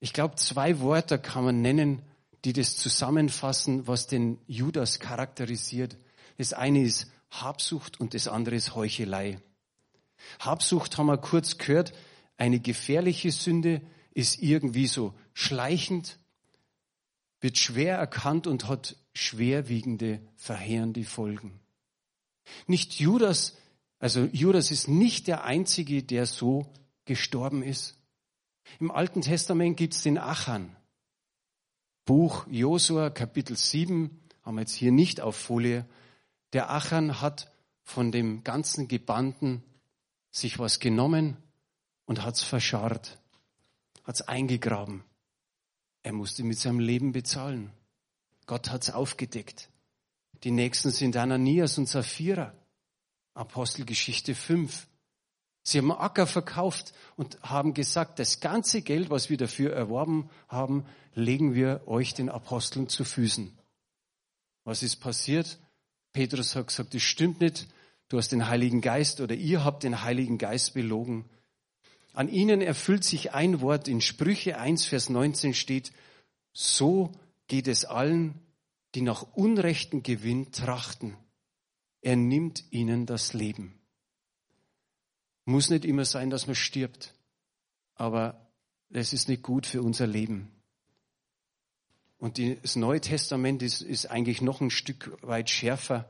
Ich 0.00 0.12
glaube, 0.12 0.36
zwei 0.36 0.80
Worte 0.80 1.18
kann 1.18 1.44
man 1.44 1.60
nennen, 1.60 2.02
die 2.44 2.52
das 2.52 2.76
zusammenfassen, 2.76 3.86
was 3.86 4.06
den 4.06 4.38
Judas 4.46 4.98
charakterisiert. 4.98 5.96
Das 6.38 6.52
eine 6.52 6.82
ist 6.82 7.10
Habsucht 7.30 8.00
und 8.00 8.14
das 8.14 8.28
andere 8.28 8.54
ist 8.56 8.74
Heuchelei. 8.74 9.40
Habsucht 10.38 10.96
haben 10.96 11.06
wir 11.06 11.18
kurz 11.18 11.58
gehört, 11.58 11.92
eine 12.36 12.60
gefährliche 12.60 13.30
Sünde 13.30 13.82
ist 14.14 14.42
irgendwie 14.42 14.86
so 14.86 15.14
schleichend, 15.34 16.18
wird 17.40 17.58
schwer 17.58 17.96
erkannt 17.96 18.46
und 18.46 18.68
hat 18.68 18.96
schwerwiegende, 19.12 20.20
verheerende 20.36 21.04
Folgen. 21.04 21.60
Nicht 22.66 22.98
Judas, 22.98 23.56
also 24.00 24.24
Judas 24.32 24.70
ist 24.70 24.88
nicht 24.88 25.28
der 25.28 25.44
Einzige, 25.44 26.02
der 26.02 26.26
so 26.26 26.66
gestorben 27.04 27.62
ist. 27.62 27.96
Im 28.80 28.90
Alten 28.90 29.20
Testament 29.20 29.76
gibt 29.76 29.94
es 29.94 30.02
den 30.02 30.16
Achan. 30.18 30.74
Buch 32.06 32.46
Josua, 32.50 33.10
Kapitel 33.10 33.56
7, 33.56 34.10
haben 34.42 34.54
wir 34.54 34.62
jetzt 34.62 34.74
hier 34.74 34.90
nicht 34.90 35.20
auf 35.20 35.36
Folie. 35.36 35.84
Der 36.54 36.70
Achan 36.70 37.20
hat 37.20 37.52
von 37.82 38.10
dem 38.10 38.42
ganzen 38.42 38.88
Gebanden 38.88 39.62
sich 40.30 40.58
was 40.58 40.80
genommen 40.80 41.36
und 42.06 42.24
hat's 42.24 42.42
verscharrt, 42.42 43.18
hat's 44.04 44.22
eingegraben. 44.22 45.04
Er 46.02 46.14
musste 46.14 46.42
mit 46.42 46.58
seinem 46.58 46.80
Leben 46.80 47.12
bezahlen. 47.12 47.70
Gott 48.46 48.70
hat's 48.70 48.90
aufgedeckt. 48.90 49.68
Die 50.42 50.50
nächsten 50.50 50.90
sind 50.90 51.16
Ananias 51.16 51.76
und 51.76 51.86
Sapphira. 51.86 52.54
Apostelgeschichte 53.40 54.34
5. 54.34 54.86
Sie 55.62 55.78
haben 55.78 55.92
Acker 55.92 56.26
verkauft 56.26 56.92
und 57.16 57.42
haben 57.42 57.72
gesagt, 57.72 58.18
das 58.18 58.40
ganze 58.40 58.82
Geld, 58.82 59.08
was 59.08 59.30
wir 59.30 59.38
dafür 59.38 59.72
erworben 59.72 60.28
haben, 60.46 60.84
legen 61.14 61.54
wir 61.54 61.82
euch 61.86 62.12
den 62.12 62.28
Aposteln 62.28 62.88
zu 62.88 63.02
Füßen. 63.02 63.56
Was 64.64 64.82
ist 64.82 64.96
passiert? 64.96 65.58
Petrus 66.12 66.54
hat 66.54 66.66
gesagt, 66.66 66.92
das 66.92 67.02
stimmt 67.02 67.40
nicht. 67.40 67.66
Du 68.08 68.18
hast 68.18 68.30
den 68.30 68.46
Heiligen 68.46 68.82
Geist 68.82 69.22
oder 69.22 69.34
ihr 69.34 69.64
habt 69.64 69.84
den 69.84 70.02
Heiligen 70.02 70.36
Geist 70.36 70.74
belogen. 70.74 71.24
An 72.12 72.28
ihnen 72.28 72.60
erfüllt 72.60 73.04
sich 73.04 73.32
ein 73.32 73.62
Wort. 73.62 73.88
In 73.88 74.02
Sprüche 74.02 74.58
1, 74.58 74.84
Vers 74.84 75.08
19 75.08 75.54
steht, 75.54 75.92
so 76.52 77.12
geht 77.46 77.68
es 77.68 77.86
allen, 77.86 78.34
die 78.94 79.02
nach 79.02 79.22
unrechten 79.34 80.02
Gewinn 80.02 80.52
trachten. 80.52 81.16
Er 82.02 82.16
nimmt 82.16 82.64
ihnen 82.70 83.06
das 83.06 83.34
Leben. 83.34 83.78
Muss 85.44 85.70
nicht 85.70 85.84
immer 85.84 86.04
sein, 86.04 86.30
dass 86.30 86.46
man 86.46 86.56
stirbt, 86.56 87.14
aber 87.94 88.48
es 88.90 89.12
ist 89.12 89.28
nicht 89.28 89.42
gut 89.42 89.66
für 89.66 89.82
unser 89.82 90.06
Leben. 90.06 90.50
Und 92.18 92.38
das 92.38 92.76
Neue 92.76 93.00
Testament 93.00 93.62
ist, 93.62 93.82
ist 93.82 94.06
eigentlich 94.06 94.42
noch 94.42 94.60
ein 94.60 94.70
Stück 94.70 95.16
weit 95.22 95.50
schärfer 95.50 96.08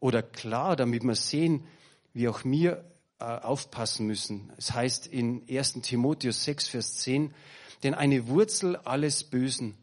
oder 0.00 0.22
klar, 0.22 0.76
damit 0.76 1.02
wir 1.02 1.14
sehen, 1.14 1.66
wie 2.12 2.28
auch 2.28 2.44
wir 2.44 2.84
äh, 3.18 3.24
aufpassen 3.24 4.06
müssen. 4.06 4.52
Es 4.56 4.72
heißt 4.72 5.06
in 5.06 5.46
1. 5.48 5.80
Timotheus 5.82 6.44
6, 6.44 6.68
Vers 6.68 6.98
10, 6.98 7.34
denn 7.82 7.94
eine 7.94 8.28
Wurzel 8.28 8.76
alles 8.76 9.24
Bösen 9.24 9.76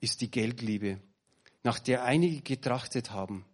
ist 0.00 0.20
die 0.20 0.30
Geldliebe, 0.30 1.00
nach 1.62 1.78
der 1.78 2.04
einige 2.04 2.40
getrachtet 2.42 3.12
haben 3.12 3.44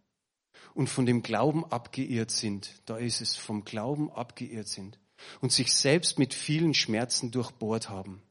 und 0.75 0.89
von 0.89 1.07
dem 1.07 1.23
Glauben 1.23 1.65
abgeirrt 1.65 2.31
sind. 2.31 2.71
Da 2.87 2.97
ist 2.97 3.21
es, 3.21 3.37
vom 3.37 3.65
Glauben 3.65 4.11
abgeirrt 4.11 4.69
sind 4.69 4.99
und 5.41 5.53
sich 5.53 5.73
selbst 5.73 6.19
mit 6.19 6.35
vielen 6.35 6.75
Schmerzen 6.75 7.31
durchbohrt 7.31 7.89
haben. 7.89 8.23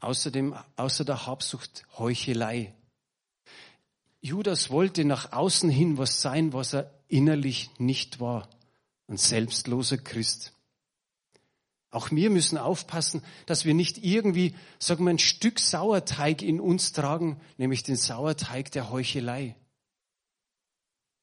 Außerdem, 0.00 0.54
außer 0.76 1.04
der 1.04 1.26
Habsucht 1.26 1.84
Heuchelei. 1.96 2.74
Judas 4.20 4.70
wollte 4.70 5.04
nach 5.04 5.32
außen 5.32 5.70
hin 5.70 5.98
was 5.98 6.20
sein, 6.20 6.52
was 6.52 6.74
er 6.74 6.92
innerlich 7.08 7.70
nicht 7.78 8.20
war. 8.20 8.48
Ein 9.08 9.16
selbstloser 9.16 9.98
Christ. 9.98 10.52
Auch 11.90 12.10
wir 12.10 12.30
müssen 12.30 12.56
aufpassen, 12.56 13.22
dass 13.46 13.64
wir 13.64 13.74
nicht 13.74 14.02
irgendwie, 14.02 14.54
sagen 14.78 15.04
wir, 15.04 15.10
ein 15.10 15.18
Stück 15.18 15.60
Sauerteig 15.60 16.40
in 16.40 16.58
uns 16.58 16.92
tragen, 16.92 17.38
nämlich 17.58 17.82
den 17.82 17.96
Sauerteig 17.96 18.72
der 18.72 18.90
Heuchelei. 18.90 19.56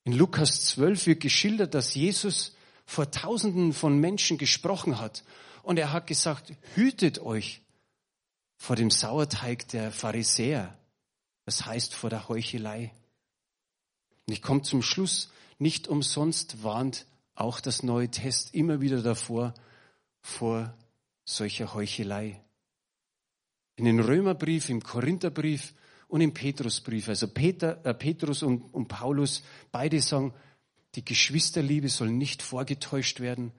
In 0.10 0.18
Lukas 0.18 0.66
12 0.66 1.06
wird 1.06 1.20
geschildert, 1.20 1.76
dass 1.76 1.94
Jesus 1.94 2.56
vor 2.84 3.12
Tausenden 3.12 3.74
von 3.74 4.00
Menschen 4.00 4.40
gesprochen 4.40 5.00
hat. 5.00 5.24
Und 5.62 5.78
er 5.78 5.94
hat 5.94 6.08
gesagt, 6.08 6.52
hütet 6.74 7.20
euch 7.20 7.62
vor 8.58 8.76
dem 8.76 8.90
Sauerteig 8.90 9.68
der 9.68 9.92
Pharisäer. 9.92 10.76
Das 11.46 11.68
heißt 11.68 11.94
vor 11.94 12.10
der 12.10 12.28
Heuchelei. 12.28 12.92
Und 14.26 14.34
ich 14.34 14.42
komme 14.42 14.64
zum 14.64 14.82
Schluss. 14.82 15.30
Nicht 15.60 15.88
umsonst 15.88 16.64
warnt 16.64 17.06
auch 17.36 17.60
das 17.60 17.84
Neue 17.84 18.10
Test 18.10 18.56
immer 18.56 18.82
wieder 18.82 19.04
davor, 19.04 19.54
vor 20.24 20.76
solcher 21.24 21.76
Heuchelei. 21.76 22.42
In 23.76 23.86
den 23.86 24.00
Römerbrief, 24.00 24.70
im 24.70 24.82
Korintherbrief 24.82 25.76
und 26.10 26.22
im 26.22 26.34
Petrusbrief, 26.34 27.08
also 27.08 27.28
Peter, 27.28 27.86
äh, 27.86 27.94
Petrus 27.94 28.44
und, 28.44 28.62
und 28.74 28.88
Paulus, 28.88 29.44
beide 29.72 30.02
sagen, 30.02 30.34
die 30.96 31.06
Geschwisterliebe 31.06 31.88
soll 31.88 32.10
nicht 32.10 32.42
vorgetäuscht 32.42 33.20
werden, 33.20 33.54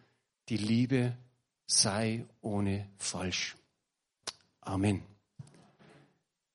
die 0.49 0.57
Liebe 0.57 1.17
sei 1.67 2.27
ohne 2.41 2.89
falsch. 2.99 3.57
Amen. 4.61 5.03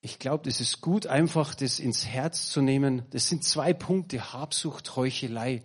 Ich 0.02 0.18
glaube, 0.18 0.48
es 0.48 0.60
ist 0.60 0.82
gut, 0.82 1.06
einfach 1.06 1.54
das 1.54 1.80
ins 1.80 2.06
Herz 2.06 2.50
zu 2.50 2.60
nehmen. 2.60 3.02
Das 3.10 3.26
sind 3.26 3.42
zwei 3.42 3.72
Punkte, 3.72 4.34
Habsucht, 4.34 4.94
Heuchelei. 4.96 5.64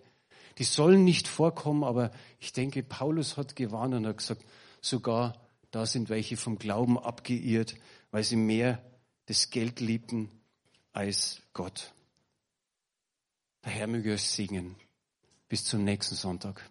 Die 0.57 0.63
sollen 0.63 1.03
nicht 1.03 1.27
vorkommen, 1.27 1.83
aber 1.83 2.11
ich 2.39 2.53
denke, 2.53 2.83
Paulus 2.83 3.35
hat 3.35 3.57
gewarnt 3.57 3.93
und 3.93 4.07
hat 4.07 4.17
gesagt, 4.17 4.45
sogar 4.79 5.33
da 5.71 5.85
sind 5.85 6.09
welche 6.09 6.37
vom 6.37 6.57
Glauben 6.57 6.97
abgeirrt, 6.97 7.75
weil 8.11 8.23
sie 8.23 8.37
mehr 8.37 8.81
das 9.31 9.49
Geld 9.49 9.79
liebten 9.79 10.29
als 10.91 11.41
Gott. 11.53 11.93
Der 13.63 13.71
Herr 13.71 13.87
möge 13.87 14.11
euch 14.11 14.23
segnen. 14.23 14.75
Bis 15.47 15.63
zum 15.63 15.85
nächsten 15.85 16.15
Sonntag. 16.15 16.69